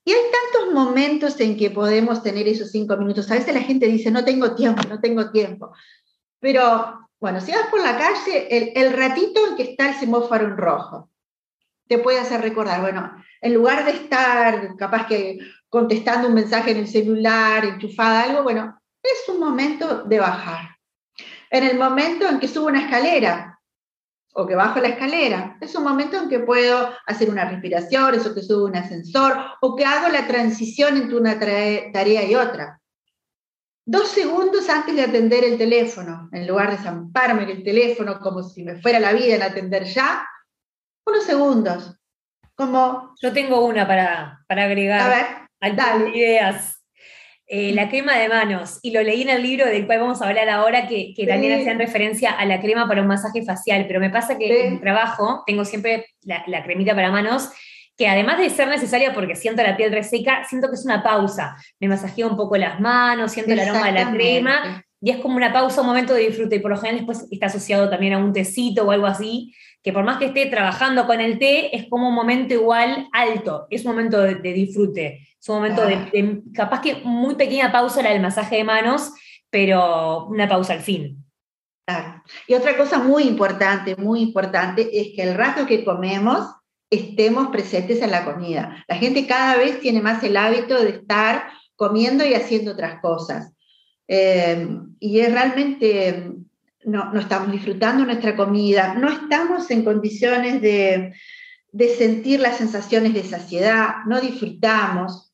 Y 0.08 0.12
hay 0.12 0.22
tantos 0.32 0.74
momentos 0.74 1.38
en 1.42 1.58
que 1.58 1.70
podemos 1.70 2.24
tener 2.24 2.48
esos 2.48 2.72
cinco 2.72 2.96
minutos. 2.96 3.30
A 3.30 3.34
veces 3.34 3.54
la 3.54 3.60
gente 3.60 3.88
dice, 3.88 4.10
no 4.10 4.24
tengo 4.24 4.56
tiempo, 4.56 4.82
no 4.88 5.02
tengo 5.02 5.32
tiempo. 5.32 5.74
Pero, 6.40 7.10
bueno, 7.20 7.42
si 7.42 7.52
vas 7.52 7.68
por 7.70 7.82
la 7.82 7.98
calle, 7.98 8.72
el, 8.74 8.94
ratito 8.94 9.46
en 9.46 9.58
que 9.58 9.64
está 9.64 9.90
el 9.90 9.96
semáforo 9.96 10.46
en 10.46 10.56
rojo, 10.56 11.10
te 11.88 12.00
puede 12.00 12.20
hacer 12.20 12.42
recordar, 12.42 12.82
bueno, 12.82 13.12
en 13.42 13.54
lugar 13.54 13.86
de 13.86 13.92
estar 13.92 14.76
capaz 14.78 15.08
que 15.08 15.40
contestando 15.70 16.28
un 16.28 16.34
mensaje 16.34 16.72
en 16.72 16.78
el 16.78 16.88
celular, 16.88 17.66
enchufada 17.66 18.24
algo, 18.24 18.44
bueno, 18.44 18.80
es 19.02 19.30
un 19.30 19.40
momento 19.40 20.04
de 20.04 20.20
bajar. 20.20 20.78
En 21.50 21.64
el 21.64 21.78
momento 21.78 22.28
en 22.28 22.40
que 22.40 22.48
subo 22.48 22.68
una 22.68 22.82
escalera, 22.82 23.58
o 24.40 24.46
que 24.46 24.54
bajo 24.54 24.80
la 24.80 24.90
escalera. 24.90 25.58
Es 25.60 25.74
un 25.74 25.84
momento 25.84 26.16
en 26.16 26.30
que 26.30 26.40
puedo 26.40 26.94
hacer 27.08 27.28
una 27.28 27.50
respiración, 27.50 28.14
eso 28.14 28.36
que 28.36 28.44
subo 28.44 28.66
un 28.66 28.76
ascensor, 28.76 29.36
o 29.62 29.76
que 29.76 29.84
hago 29.84 30.10
la 30.10 30.28
transición 30.28 30.96
entre 30.96 31.18
una 31.18 31.40
tarea 31.40 32.24
y 32.24 32.36
otra. 32.36 32.80
Dos 33.84 34.10
segundos 34.10 34.70
antes 34.70 34.96
de 34.96 35.02
atender 35.02 35.44
el 35.44 35.58
teléfono, 35.58 36.30
en 36.32 36.46
lugar 36.46 36.70
de 36.70 36.78
zamparme 36.78 37.44
en 37.44 37.50
el 37.50 37.64
teléfono 37.64 38.20
como 38.20 38.44
si 38.44 38.64
me 38.64 38.80
fuera 38.80 39.00
la 39.00 39.14
vida 39.14 39.36
en 39.36 39.42
atender 39.42 39.86
ya, 39.86 40.28
unos 41.18 41.26
segundos. 41.26 41.96
Como... 42.56 43.14
Yo 43.22 43.34
tengo 43.34 43.66
una 43.66 43.88
para, 43.88 44.44
para 44.48 44.64
agregar. 44.64 45.02
A 45.02 45.10
ver, 45.60 45.76
dale. 45.76 46.18
ideas. 46.18 46.78
Eh, 47.50 47.72
la 47.72 47.88
crema 47.88 48.18
de 48.18 48.28
manos, 48.28 48.80
y 48.82 48.92
lo 48.92 49.02
leí 49.02 49.22
en 49.22 49.30
el 49.30 49.42
libro 49.42 49.66
del 49.68 49.86
cual 49.86 50.02
vamos 50.02 50.22
a 50.22 50.28
hablar 50.28 50.50
ahora, 50.50 50.86
que, 50.86 51.14
que 51.16 51.26
también 51.26 51.58
hacían 51.58 51.80
referencia 51.80 52.32
a 52.32 52.46
la 52.46 52.60
crema 52.60 52.90
para 52.90 53.02
un 53.02 53.08
masaje 53.08 53.42
facial, 53.42 53.86
pero 53.88 54.02
me 54.02 54.10
pasa 54.10 54.38
que 54.38 54.66
en 54.66 54.74
mi 54.74 54.80
trabajo 54.82 55.44
tengo 55.48 55.64
siempre 55.64 56.08
la, 56.24 56.64
cremita 56.64 56.94
para 56.94 57.10
manos, 57.10 57.50
que 57.96 58.10
además 58.10 58.38
de 58.40 58.50
ser 58.50 58.68
necesaria 58.68 59.14
porque 59.14 59.38
siento 59.38 59.64
la 59.64 59.78
piel 59.78 59.94
reseca, 59.94 60.44
siento 60.44 60.68
que 60.68 60.76
es 60.76 60.84
una 60.84 61.02
pausa. 61.02 61.56
Me 61.80 61.88
masajeo 61.88 62.28
un 62.28 62.36
poco 62.36 62.58
las 62.58 62.82
manos, 62.82 63.32
siento 63.32 63.54
el 63.54 63.62
aroma 63.62 63.86
de 63.86 63.94
la 63.94 64.12
crema, 64.12 64.84
y 65.00 65.12
es 65.12 65.18
como 65.20 65.38
una 65.38 65.54
pausa, 65.54 65.80
un 65.80 65.88
momento 65.88 66.14
de 66.14 66.28
disfrute, 66.28 66.58
y 66.58 66.60
por 66.60 66.72
lo 66.72 66.78
general 66.78 66.98
después 66.98 67.28
está 67.32 67.46
asociado 67.46 67.90
también 67.90 68.12
a 68.12 68.18
un 68.18 68.34
tecito 68.34 68.84
o 68.84 68.92
algo 68.92 69.06
así, 69.06 69.54
que 69.88 69.94
por 69.94 70.04
más 70.04 70.18
que 70.18 70.26
esté 70.26 70.48
trabajando 70.48 71.08
con 71.08 71.22
el 71.22 71.40
té, 71.40 71.74
es 71.74 71.88
como 71.88 72.10
un 72.10 72.14
momento 72.14 72.54
igual 72.54 73.08
alto, 73.14 73.68
es 73.70 73.86
un 73.86 73.92
momento 73.92 74.20
de 74.20 74.36
disfrute. 74.52 75.26
Es 75.40 75.48
un 75.48 75.56
momento 75.56 75.86
de, 75.86 76.42
capaz 76.54 76.82
que 76.82 76.96
muy 77.06 77.36
pequeña 77.36 77.72
pausa 77.72 78.02
la 78.02 78.10
del 78.10 78.22
masaje 78.22 78.58
de 78.58 78.64
manos, 78.66 79.14
pero 79.50 80.26
una 80.26 80.46
pausa 80.46 80.74
al 80.74 80.82
fin. 80.82 81.24
Claro. 81.88 82.22
Y 82.48 82.54
otra 82.56 82.76
cosa 82.76 83.00
muy 83.00 83.24
importante, 83.24 83.96
muy 83.96 84.20
importante, 84.20 84.90
es 84.92 85.16
que 85.16 85.24
el 85.24 85.36
rato 85.36 85.66
que 85.66 85.86
comemos 85.86 86.46
estemos 86.90 87.48
presentes 87.48 88.02
en 88.02 88.12
la 88.12 88.26
comida. 88.26 88.84
La 88.90 88.98
gente 88.98 89.26
cada 89.26 89.56
vez 89.56 89.80
tiene 89.80 90.02
más 90.02 90.22
el 90.22 90.36
hábito 90.36 90.84
de 90.84 90.90
estar 90.90 91.48
comiendo 91.78 92.26
y 92.26 92.34
haciendo 92.34 92.74
otras 92.74 93.00
cosas. 93.00 93.54
Eh, 94.10 94.68
y 95.00 95.22
es 95.22 95.32
realmente, 95.32 96.34
no, 96.88 97.20
estamos 97.20 97.52
disfrutando 97.52 98.06
nuestra 98.06 98.36
comida, 98.36 98.94
no 98.94 99.10
estamos 99.10 99.70
en 99.72 99.84
condiciones 99.84 100.62
de, 100.62 101.14
de 101.72 101.96
sentir 101.96 102.40
las 102.40 102.58
sensaciones 102.58 103.14
de 103.14 103.24
saciedad, 103.24 103.98
no 104.06 104.22
disfrutamos. 104.22 105.34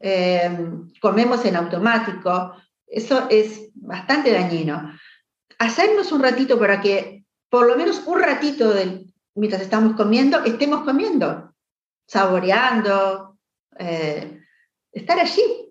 Eh, 0.00 0.50
comemos 1.00 1.44
en 1.44 1.56
automático, 1.56 2.54
eso 2.86 3.26
es 3.30 3.70
bastante 3.74 4.32
dañino. 4.32 4.92
Hacernos 5.58 6.10
un 6.10 6.22
ratito 6.22 6.58
para 6.58 6.80
que, 6.80 7.24
por 7.50 7.66
lo 7.66 7.76
menos 7.76 8.02
un 8.06 8.20
ratito 8.20 8.74
mientras 9.34 9.60
estamos 9.60 9.96
comiendo, 9.96 10.42
estemos 10.42 10.84
comiendo, 10.84 11.54
saboreando, 12.06 13.38
eh, 13.78 14.40
estar 14.90 15.18
allí. 15.18 15.63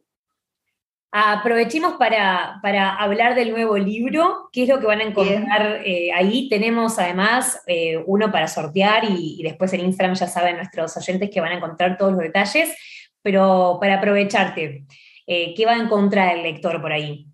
Aprovechemos 1.15 1.93
para, 1.93 2.56
hablar 2.95 3.36
del 3.36 3.52
nuevo 3.52 3.78
libro, 3.78 4.49
qué 4.52 4.63
es 4.63 4.69
lo 4.69 4.80
que 4.80 4.88
van 4.88 4.99
a 4.99 5.04
encontrar 5.04 5.82
eh, 5.86 6.12
ahí. 6.12 6.49
Tenemos 6.49 6.97
además 6.97 7.62
uno 8.08 8.32
para 8.32 8.47
sortear 8.47 9.04
y, 9.06 9.38
y, 9.39 9.43
después 9.43 9.71
en 9.73 9.82
Instagram 9.82 10.15
ya 10.15 10.28
saben 10.28 10.56
nuestros 10.56 10.97
oyentes 10.97 11.30
que 11.30 11.39
van 11.39 11.52
a 11.52 11.58
encontrar 11.58 11.97
todos 11.97 12.13
los 12.13 12.21
detalles 12.21 12.76
pero 13.23 13.78
para 13.80 13.95
aprovecharte, 13.95 14.86
eh, 15.26 15.54
¿qué 15.56 15.65
va 15.65 15.71
a 15.71 15.82
encontrar 15.82 16.36
el 16.36 16.43
lector 16.43 16.80
por 16.82 16.91
ahí? 16.91 17.26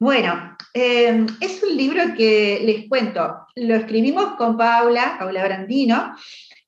Bueno, 0.00 0.56
eh, 0.74 1.24
es 1.40 1.62
un 1.62 1.76
libro 1.76 2.02
que 2.16 2.60
les 2.64 2.88
cuento, 2.88 3.46
lo 3.54 3.76
escribimos 3.76 4.36
con 4.36 4.56
Paula, 4.56 5.16
Paula 5.18 5.44
Brandino, 5.44 6.14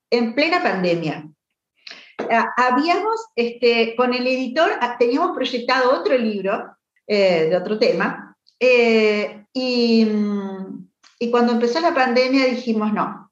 en 0.09 0.35
plena 0.35 0.63
pandemia. 0.63 1.29
Habíamos, 2.57 3.27
este, 3.35 3.95
con 3.97 4.15
el 4.15 4.27
editor, 4.27 4.71
ah, 4.81 4.97
teníamos 4.99 5.35
proyectado 5.35 5.99
otro 5.99 6.17
libro 6.17 6.77
eh, 7.07 7.47
de 7.51 7.57
otro 7.57 7.79
tema, 7.79 8.37
y, 8.59 10.07
y 11.19 11.31
cuando 11.31 11.53
empezó 11.53 11.81
la 11.81 11.95
pandemia 11.95 12.45
dijimos, 12.47 12.93
no, 12.93 13.31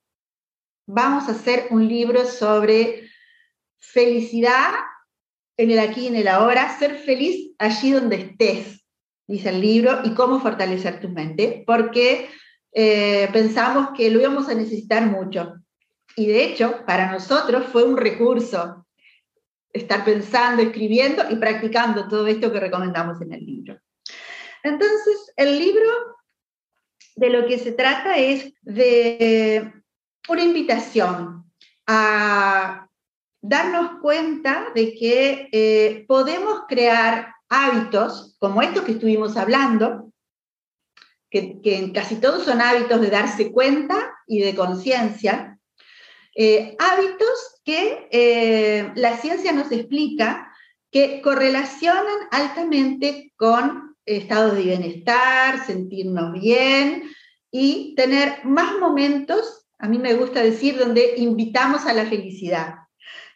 vamos 0.86 1.28
a 1.28 1.32
hacer 1.32 1.66
un 1.70 1.86
libro 1.86 2.24
sobre 2.24 3.08
felicidad 3.78 4.72
en 5.58 5.70
el 5.70 5.78
aquí 5.80 6.02
y 6.02 6.06
en 6.06 6.16
el 6.16 6.28
ahora, 6.28 6.78
ser 6.78 6.96
feliz 6.96 7.52
allí 7.58 7.90
donde 7.90 8.16
estés, 8.16 8.84
dice 9.26 9.50
el 9.50 9.60
libro, 9.60 10.00
y 10.04 10.14
cómo 10.14 10.40
fortalecer 10.40 11.00
tu 11.00 11.08
mente, 11.08 11.64
porque 11.66 12.30
eh, 12.72 13.28
pensamos 13.32 13.90
que 13.96 14.10
lo 14.10 14.20
íbamos 14.20 14.48
a 14.48 14.54
necesitar 14.54 15.04
mucho. 15.06 15.54
Y 16.18 16.26
de 16.26 16.44
hecho, 16.44 16.84
para 16.84 17.12
nosotros 17.12 17.66
fue 17.70 17.84
un 17.84 17.96
recurso 17.96 18.84
estar 19.72 20.04
pensando, 20.04 20.60
escribiendo 20.62 21.22
y 21.30 21.36
practicando 21.36 22.08
todo 22.08 22.26
esto 22.26 22.52
que 22.52 22.58
recomendamos 22.58 23.20
en 23.20 23.32
el 23.32 23.46
libro. 23.46 23.78
Entonces, 24.64 25.32
el 25.36 25.56
libro 25.56 25.88
de 27.14 27.30
lo 27.30 27.46
que 27.46 27.60
se 27.60 27.70
trata 27.70 28.16
es 28.16 28.52
de 28.62 29.72
una 30.28 30.42
invitación 30.42 31.44
a 31.86 32.88
darnos 33.40 34.00
cuenta 34.00 34.72
de 34.74 34.94
que 34.94 35.48
eh, 35.52 36.04
podemos 36.08 36.62
crear 36.66 37.32
hábitos 37.48 38.36
como 38.40 38.60
estos 38.60 38.82
que 38.82 38.92
estuvimos 38.92 39.36
hablando, 39.36 40.12
que, 41.30 41.92
casi 41.94 42.16
todos 42.16 42.42
son 42.42 42.60
hábitos 42.60 43.00
de 43.00 43.10
darse 43.10 43.52
cuenta 43.52 44.16
y 44.26 44.40
de 44.40 44.56
conciencia, 44.56 45.57
eh, 46.40 46.76
hábitos 46.78 47.60
que 47.64 48.06
eh, 48.12 48.92
la 48.94 49.16
ciencia 49.16 49.50
nos 49.50 49.72
explica 49.72 50.54
que 50.88 51.20
correlacionan 51.20 52.28
altamente 52.30 53.32
con 53.34 53.96
estados 54.06 54.54
de 54.54 54.62
bienestar, 54.62 55.66
sentirnos 55.66 56.32
bien 56.34 57.10
y 57.50 57.96
tener 57.96 58.44
más 58.44 58.78
momentos, 58.78 59.66
a 59.80 59.88
mí 59.88 59.98
me 59.98 60.14
gusta 60.14 60.40
decir, 60.40 60.78
donde 60.78 61.14
invitamos 61.16 61.86
a 61.86 61.92
la 61.92 62.06
felicidad. 62.06 62.74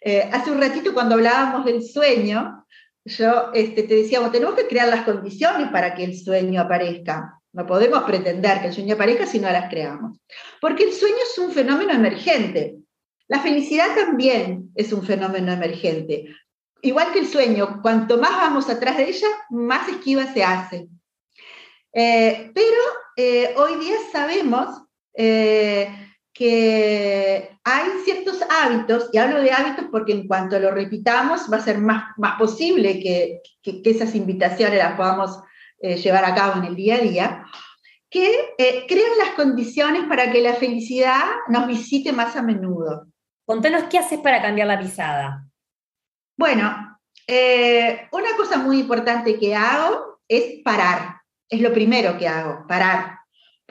Eh, 0.01 0.29
hace 0.33 0.53
un 0.53 0.61
ratito 0.61 0.95
cuando 0.95 1.17
hablábamos 1.17 1.65
del 1.65 1.83
sueño, 1.83 2.65
yo 3.05 3.51
este, 3.53 3.83
te 3.83 3.97
decía, 3.97 4.21
tenemos 4.31 4.55
que 4.55 4.69
crear 4.69 4.87
las 4.87 5.05
condiciones 5.05 5.73
para 5.73 5.97
que 5.97 6.05
el 6.05 6.17
sueño 6.17 6.61
aparezca. 6.61 7.41
No 7.53 7.67
podemos 7.67 8.05
pretender 8.05 8.61
que 8.61 8.69
el 8.69 8.73
sueño 8.73 8.95
aparezca 8.95 9.27
si 9.27 9.41
no 9.41 9.51
las 9.51 9.69
creamos. 9.69 10.21
Porque 10.61 10.85
el 10.85 10.93
sueño 10.93 11.17
es 11.21 11.37
un 11.39 11.51
fenómeno 11.51 11.93
emergente. 11.93 12.77
La 13.29 13.41
felicidad 13.41 13.95
también 13.95 14.71
es 14.75 14.93
un 14.93 15.03
fenómeno 15.05 15.53
emergente. 15.53 16.35
Igual 16.83 17.13
que 17.13 17.21
el 17.21 17.29
sueño, 17.29 17.81
cuanto 17.81 18.19
más 18.19 18.33
vamos 18.33 18.69
atrás 18.69 18.97
de 18.97 19.09
ella, 19.09 19.29
más 19.51 19.89
esquiva 19.89 20.33
se 20.33 20.43
hace. 20.43 20.89
Eh, 21.93 22.51
pero 22.55 22.83
eh, 23.17 23.55
hoy 23.57 23.77
día 23.77 23.97
sabemos 24.13 24.83
que 26.33 27.53
hay 27.65 27.89
ciertos 28.05 28.41
hábitos, 28.51 29.09
y 29.13 29.19
hablo 29.19 29.41
de 29.41 29.53
hábitos 29.53 29.87
porque 29.91 30.13
en 30.13 30.27
cuanto 30.27 30.59
lo 30.59 30.71
repitamos 30.71 31.43
va 31.53 31.59
a 31.59 31.65
ser 31.65 31.79
más, 31.79 32.15
posible 32.39 33.01
que, 33.01 33.41
que, 33.63 33.83
esas 33.89 34.15
invitaciones 34.15 34.79
las 34.79 34.97
podamos 34.97 35.39
eh, 35.81 35.97
llevar 35.97 36.25
a 36.25 36.35
cabo 36.35 36.61
en 36.61 36.65
el 36.65 36.77
día 36.77 36.97
a 36.97 37.01
día, 37.01 37.45
que 38.13 38.55
eh, 38.59 38.85
crean 38.87 39.19
las 39.19 39.31
condiciones 39.31 40.05
para 40.05 40.31
que 40.31 40.41
la 40.41 40.55
felicidad 40.55 41.23
nos 41.49 41.67
visite 41.67 42.13
más 42.13 42.37
a 42.37 42.43
menudo. 42.43 43.07
Contanos 43.45 43.85
qué 43.91 43.99
haces 43.99 44.21
para 44.21 44.43
cambiar 44.43 44.69
la 44.69 44.79
pisada. 44.79 45.47
Bueno, 46.37 47.01
eh, 47.27 48.09
una 48.13 48.37
cosa 48.37 48.59
muy 48.59 48.81
importante 48.81 49.39
que 49.39 49.55
hago 49.55 50.21
es 50.29 50.63
parar. 50.63 51.17
Es 51.49 51.61
lo 51.61 51.73
primero 51.73 52.19
que 52.19 52.29
hago, 52.29 52.67
parar 52.67 53.23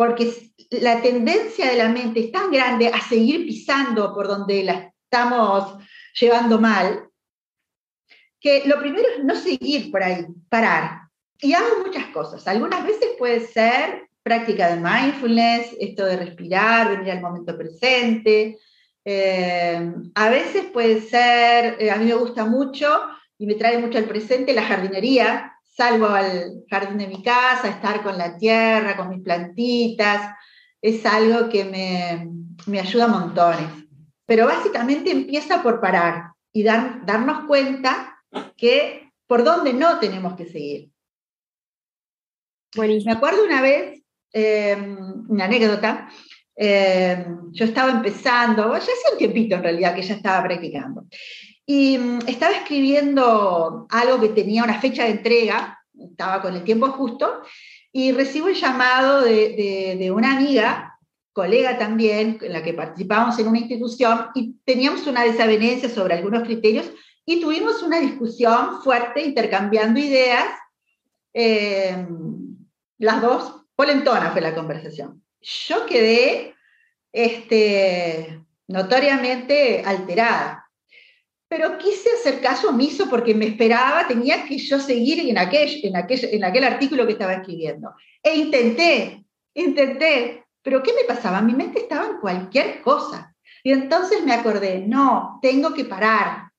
porque 0.02 0.34
la 0.72 1.00
tendencia 1.00 1.70
de 1.70 1.78
la 1.78 1.88
mente 1.88 2.22
es 2.22 2.32
tan 2.32 2.50
grande 2.50 2.88
a 2.88 3.00
seguir 3.02 3.46
pisando 3.46 4.16
por 4.16 4.28
donde 4.28 4.64
la 4.64 4.92
estamos 5.04 5.78
llevando 6.20 6.60
mal, 6.60 7.08
que 8.40 8.64
lo 8.66 8.80
primero 8.80 9.08
es 9.16 9.24
no 9.24 9.36
seguir 9.36 9.92
por 9.92 10.02
ahí, 10.02 10.26
parar. 10.50 11.02
Y 11.40 11.54
hago 11.54 11.86
muchas 11.86 12.08
cosas. 12.08 12.48
Algunas 12.48 12.84
veces 12.84 13.10
puede 13.20 13.42
ser 13.42 14.10
práctica 14.24 14.76
de 14.76 14.82
mindfulness, 14.82 15.76
esto 15.80 16.06
de 16.06 16.18
respirar, 16.18 16.98
venir 16.98 17.12
al 17.12 17.22
momento 17.22 17.58
presente. 17.58 18.58
Eh, 19.04 19.94
a 20.14 20.30
veces 20.30 20.66
puede 20.72 21.02
ser, 21.02 21.78
eh, 21.80 21.90
a 21.90 21.96
mí 21.96 22.06
me 22.06 22.14
gusta 22.14 22.46
mucho 22.46 22.88
y 23.38 23.48
me 23.48 23.56
trae 23.56 23.80
mucho 23.80 23.98
al 23.98 24.06
presente 24.06 24.54
la 24.54 24.64
jardinería, 24.64 25.54
salgo 25.64 26.08
al 26.08 26.64
jardín 26.70 27.00
de 27.00 27.08
mi 27.08 27.24
casa, 27.24 27.70
estar 27.70 28.04
con 28.04 28.18
la 28.18 28.38
tierra, 28.38 28.96
con 28.96 29.10
mis 29.10 29.24
plantitas, 29.24 30.36
es 30.82 31.06
algo 31.06 31.50
que 31.50 31.66
me, 32.68 32.80
ayuda 32.80 33.08
montones. 33.08 33.68
Pero 34.26 34.46
básicamente 34.46 35.12
empieza 35.12 35.64
por 35.64 35.82
parar 35.82 36.32
y 36.54 36.64
darnos 36.64 37.46
cuenta 37.48 38.20
que 38.56 39.12
por 39.28 39.44
dónde 39.44 39.74
no 39.74 40.00
tenemos 40.00 40.36
que 40.36 40.46
seguir. 40.46 40.92
Me 42.76 43.12
acuerdo 43.12 43.44
una 43.44 43.62
vez, 43.62 44.01
em, 44.34 44.98
una 45.28 45.46
anécdota, 45.46 46.10
em, 46.56 47.52
yo 47.52 47.66
estaba 47.66 47.92
empezando, 47.92 48.72
ya 48.74 48.78
hace 48.78 49.12
un 49.12 49.18
tiempito 49.18 49.56
en 49.56 49.64
realidad 49.64 49.96
que 49.96 50.02
ya 50.04 50.16
estaba 50.16 50.44
practicando, 50.44 51.06
y 51.66 51.98
mm, 51.98 52.20
estaba 52.28 52.56
escribiendo 52.56 53.88
algo 53.90 54.20
que 54.20 54.30
tenía 54.30 54.64
una 54.64 54.80
fecha 54.80 55.06
de 55.06 55.12
entrega, 55.12 55.80
estaba 55.98 56.42
con 56.42 56.56
el 56.56 56.64
tiempo 56.64 56.88
justo, 56.90 57.42
y 57.92 58.12
recibo 58.12 58.48
el 58.48 58.56
llamado 58.56 59.22
de, 59.22 60.12
una 60.14 60.36
amiga, 60.38 60.98
colega 61.34 61.78
también, 61.78 62.38
en 62.42 62.54
la 62.54 62.64
que 62.64 62.74
participábamos 62.74 63.38
en 63.40 63.48
una 63.48 63.60
institución, 63.60 64.28
y 64.34 64.56
teníamos 64.66 65.08
una 65.08 65.24
desavenencia 65.24 65.90
sobre 65.90 66.16
algunos 66.16 66.44
criterios, 66.44 66.90
y 67.26 67.40
tuvimos 67.40 67.84
una 67.84 68.00
discusión 68.00 68.82
fuerte, 68.82 69.24
intercambiando 69.24 70.00
ideas. 70.00 70.46
Eh, 71.34 72.06
las 72.98 73.22
dos, 73.22 73.61
polentona 73.82 74.30
fue 74.32 74.42
la 74.42 74.54
conversación. 74.54 75.24
Yo 75.42 75.86
quedé 75.88 76.54
este, 77.12 78.40
notoriamente 78.68 79.82
alterada 79.84 80.62
pero 81.52 81.78
quise 81.78 82.10
hacer 82.14 82.40
caso 82.40 82.70
omiso 82.70 83.10
porque 83.10 83.36
me 83.36 83.46
esperaba, 83.46 84.08
tenía 84.08 84.46
que 84.46 84.58
yo 84.58 84.80
seguir 84.80 85.30
en 85.30 85.38
aquel, 85.38 85.82
en 85.84 85.98
aquel, 85.98 86.20
en 86.32 86.46
aquel 86.46 86.64
artículo 86.64 87.06
que 87.06 87.12
estaba 87.12 87.34
escribiendo. 87.34 87.94
E 88.24 88.38
intenté, 88.38 89.26
intenté, 89.54 90.46
pero 90.62 90.82
¿qué 90.82 90.94
me 90.94 91.04
pasaba? 91.04 91.42
Mi 91.42 91.54
mente 91.54 91.80
estaba 91.80 92.08
en 92.08 92.20
cualquier 92.22 92.82
cosa. 92.82 93.36
Y 93.64 93.74
entonces 93.74 94.24
me 94.24 94.32
acordé, 94.32 94.86
no, 94.88 95.40
tengo 95.42 95.74
que 95.74 95.84
parar. 95.84 96.52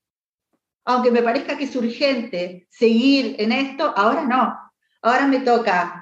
Aunque 0.84 1.10
me 1.10 1.22
parezca 1.22 1.56
que 1.56 1.64
es 1.64 1.74
urgente 1.74 2.66
seguir 2.68 3.36
en 3.38 3.52
esto, 3.52 3.94
ahora 3.96 4.24
no. 4.26 4.58
Ahora 5.00 5.26
me 5.26 5.40
toca 5.40 6.01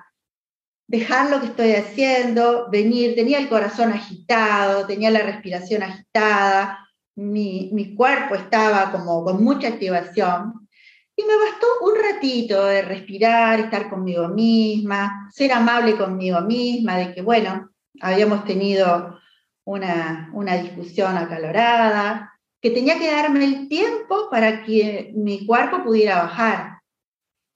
dejar 0.91 1.31
lo 1.31 1.39
que 1.41 1.47
estoy 1.47 1.73
haciendo, 1.75 2.69
venir, 2.69 3.15
tenía 3.15 3.39
el 3.39 3.49
corazón 3.49 3.93
agitado, 3.93 4.89
tenía 4.89 5.13
la 5.13 5.21
respiración 5.21 5.85
agitada, 5.85 6.81
mi, 7.15 7.95
cuerpo 7.95 8.35
estaba 8.35 8.91
como 8.91 9.23
con 9.23 9.45
mucha 9.45 9.69
activación 9.69 10.69
y 11.15 11.23
me 11.23 11.37
bastó 11.37 11.67
un 11.83 11.93
ratito 11.95 12.65
de 12.65 12.83
respirar, 12.83 13.61
estar 13.61 13.89
conmigo 13.89 14.27
misma, 14.31 15.29
ser 15.33 15.53
amable 15.53 15.97
conmigo 15.97 16.41
misma, 16.41 16.97
de 16.97 17.15
que, 17.15 17.23
bueno, 17.23 17.71
habíamos 18.01 18.45
tenido 18.45 19.17
una, 19.65 20.29
una 20.33 20.57
discusión 20.57 21.17
acalorada, 21.17 22.33
que 22.61 22.71
tenía 22.71 22.99
que 22.99 23.13
darme 23.13 23.45
el 23.45 23.69
tiempo 23.69 24.29
para 24.29 24.65
que 24.65 25.13
mi 25.15 25.47
cuerpo 25.47 25.85
pudiera 25.85 26.23
bajar. 26.23 26.81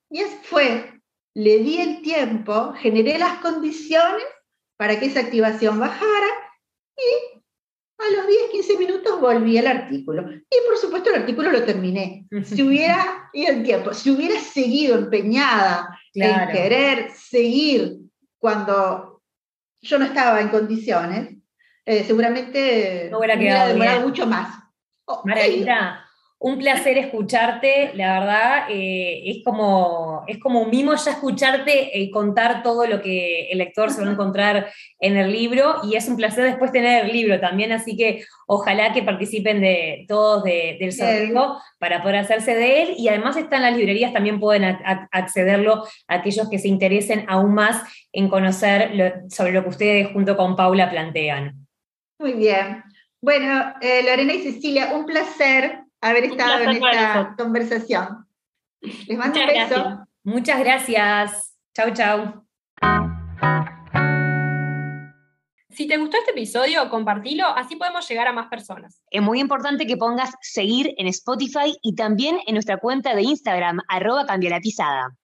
Y 0.08 0.20
eso 0.20 0.36
fue, 0.42 0.93
le 1.34 1.58
di 1.58 1.80
el 1.80 2.02
tiempo, 2.02 2.72
generé 2.74 3.18
las 3.18 3.38
condiciones 3.38 4.24
para 4.76 4.98
que 4.98 5.06
esa 5.06 5.20
activación 5.20 5.78
bajara 5.78 6.28
y 6.96 7.40
a 7.98 8.16
los 8.16 8.26
10, 8.26 8.50
15 8.50 8.78
minutos 8.78 9.20
volví 9.20 9.56
al 9.58 9.66
artículo. 9.66 10.30
Y 10.30 10.68
por 10.68 10.76
supuesto 10.78 11.10
el 11.10 11.22
artículo 11.22 11.50
lo 11.50 11.64
terminé. 11.64 12.26
Si 12.44 12.62
hubiera 12.62 13.28
ido 13.32 13.52
el 13.52 13.62
tiempo, 13.62 13.94
si 13.94 14.10
hubiera 14.10 14.38
seguido 14.40 14.96
empeñada 14.96 15.98
en 16.14 16.48
querer 16.52 17.10
seguir 17.12 17.98
cuando 18.38 19.22
yo 19.80 19.98
no 19.98 20.04
estaba 20.04 20.40
en 20.40 20.48
condiciones, 20.48 21.36
eh, 21.84 22.04
seguramente 22.04 23.08
no 23.10 23.18
hubiera, 23.18 23.36
hubiera 23.36 23.66
demorado 23.66 24.00
mucho 24.00 24.26
más. 24.26 24.58
Oh, 25.06 25.22
un 26.38 26.58
placer 26.58 26.98
escucharte, 26.98 27.92
la 27.94 28.20
verdad, 28.20 28.66
eh, 28.68 29.22
es, 29.24 29.42
como, 29.42 30.24
es 30.26 30.38
como 30.38 30.60
un 30.60 30.70
mimo 30.70 30.94
ya 30.94 31.12
escucharte 31.12 31.90
y 31.98 32.10
contar 32.10 32.62
todo 32.62 32.86
lo 32.86 33.00
que 33.00 33.48
el 33.50 33.58
lector 33.58 33.90
se 33.90 34.02
va 34.02 34.08
a 34.08 34.12
encontrar 34.12 34.70
en 34.98 35.16
el 35.16 35.32
libro 35.32 35.76
y 35.84 35.96
es 35.96 36.06
un 36.06 36.16
placer 36.16 36.44
después 36.44 36.70
tener 36.70 37.06
el 37.06 37.12
libro 37.12 37.40
también, 37.40 37.72
así 37.72 37.96
que 37.96 38.24
ojalá 38.46 38.92
que 38.92 39.02
participen 39.02 39.60
de 39.60 40.04
todos 40.06 40.44
del 40.44 40.92
sorteo 40.92 41.56
para 41.78 42.02
poder 42.02 42.16
hacerse 42.16 42.54
de 42.54 42.82
él 42.82 42.94
y 42.98 43.08
además 43.08 43.36
está 43.38 43.56
en 43.56 43.62
las 43.62 43.76
librerías, 43.76 44.12
también 44.12 44.38
pueden 44.38 44.64
accederlo 44.64 45.84
a 46.08 46.14
aquellos 46.16 46.50
que 46.50 46.58
se 46.58 46.68
interesen 46.68 47.24
aún 47.28 47.54
más 47.54 47.82
en 48.12 48.28
conocer 48.28 49.24
sobre 49.30 49.52
lo 49.52 49.62
que 49.62 49.70
ustedes 49.70 50.12
junto 50.12 50.36
con 50.36 50.56
Paula 50.56 50.90
plantean. 50.90 51.66
Muy 52.18 52.34
bien. 52.34 52.82
Bueno, 53.22 53.74
eh, 53.80 54.02
Lorena 54.04 54.34
y 54.34 54.42
Cecilia, 54.42 54.92
un 54.94 55.06
placer 55.06 55.83
haber 56.04 56.24
estado 56.24 56.62
en 56.62 56.70
esta 56.70 57.34
conversación. 57.36 58.26
Les 58.80 59.18
mando 59.18 59.40
un 59.40 59.46
beso. 59.46 60.06
Muchas 60.24 60.58
gracias. 60.60 61.56
Chau, 61.74 61.92
chau. 61.92 62.44
Si 65.70 65.88
te 65.88 65.96
gustó 65.96 66.16
este 66.18 66.30
episodio, 66.30 66.88
compartilo, 66.88 67.46
así 67.46 67.74
podemos 67.74 68.08
llegar 68.08 68.28
a 68.28 68.32
más 68.32 68.46
personas. 68.46 69.02
Es 69.10 69.20
muy 69.20 69.40
importante 69.40 69.86
que 69.86 69.96
pongas 69.96 70.32
seguir 70.40 70.94
en 70.98 71.08
Spotify 71.08 71.76
y 71.82 71.96
también 71.96 72.38
en 72.46 72.54
nuestra 72.54 72.76
cuenta 72.76 73.16
de 73.16 73.22
Instagram, 73.22 73.80
arroba 73.88 74.24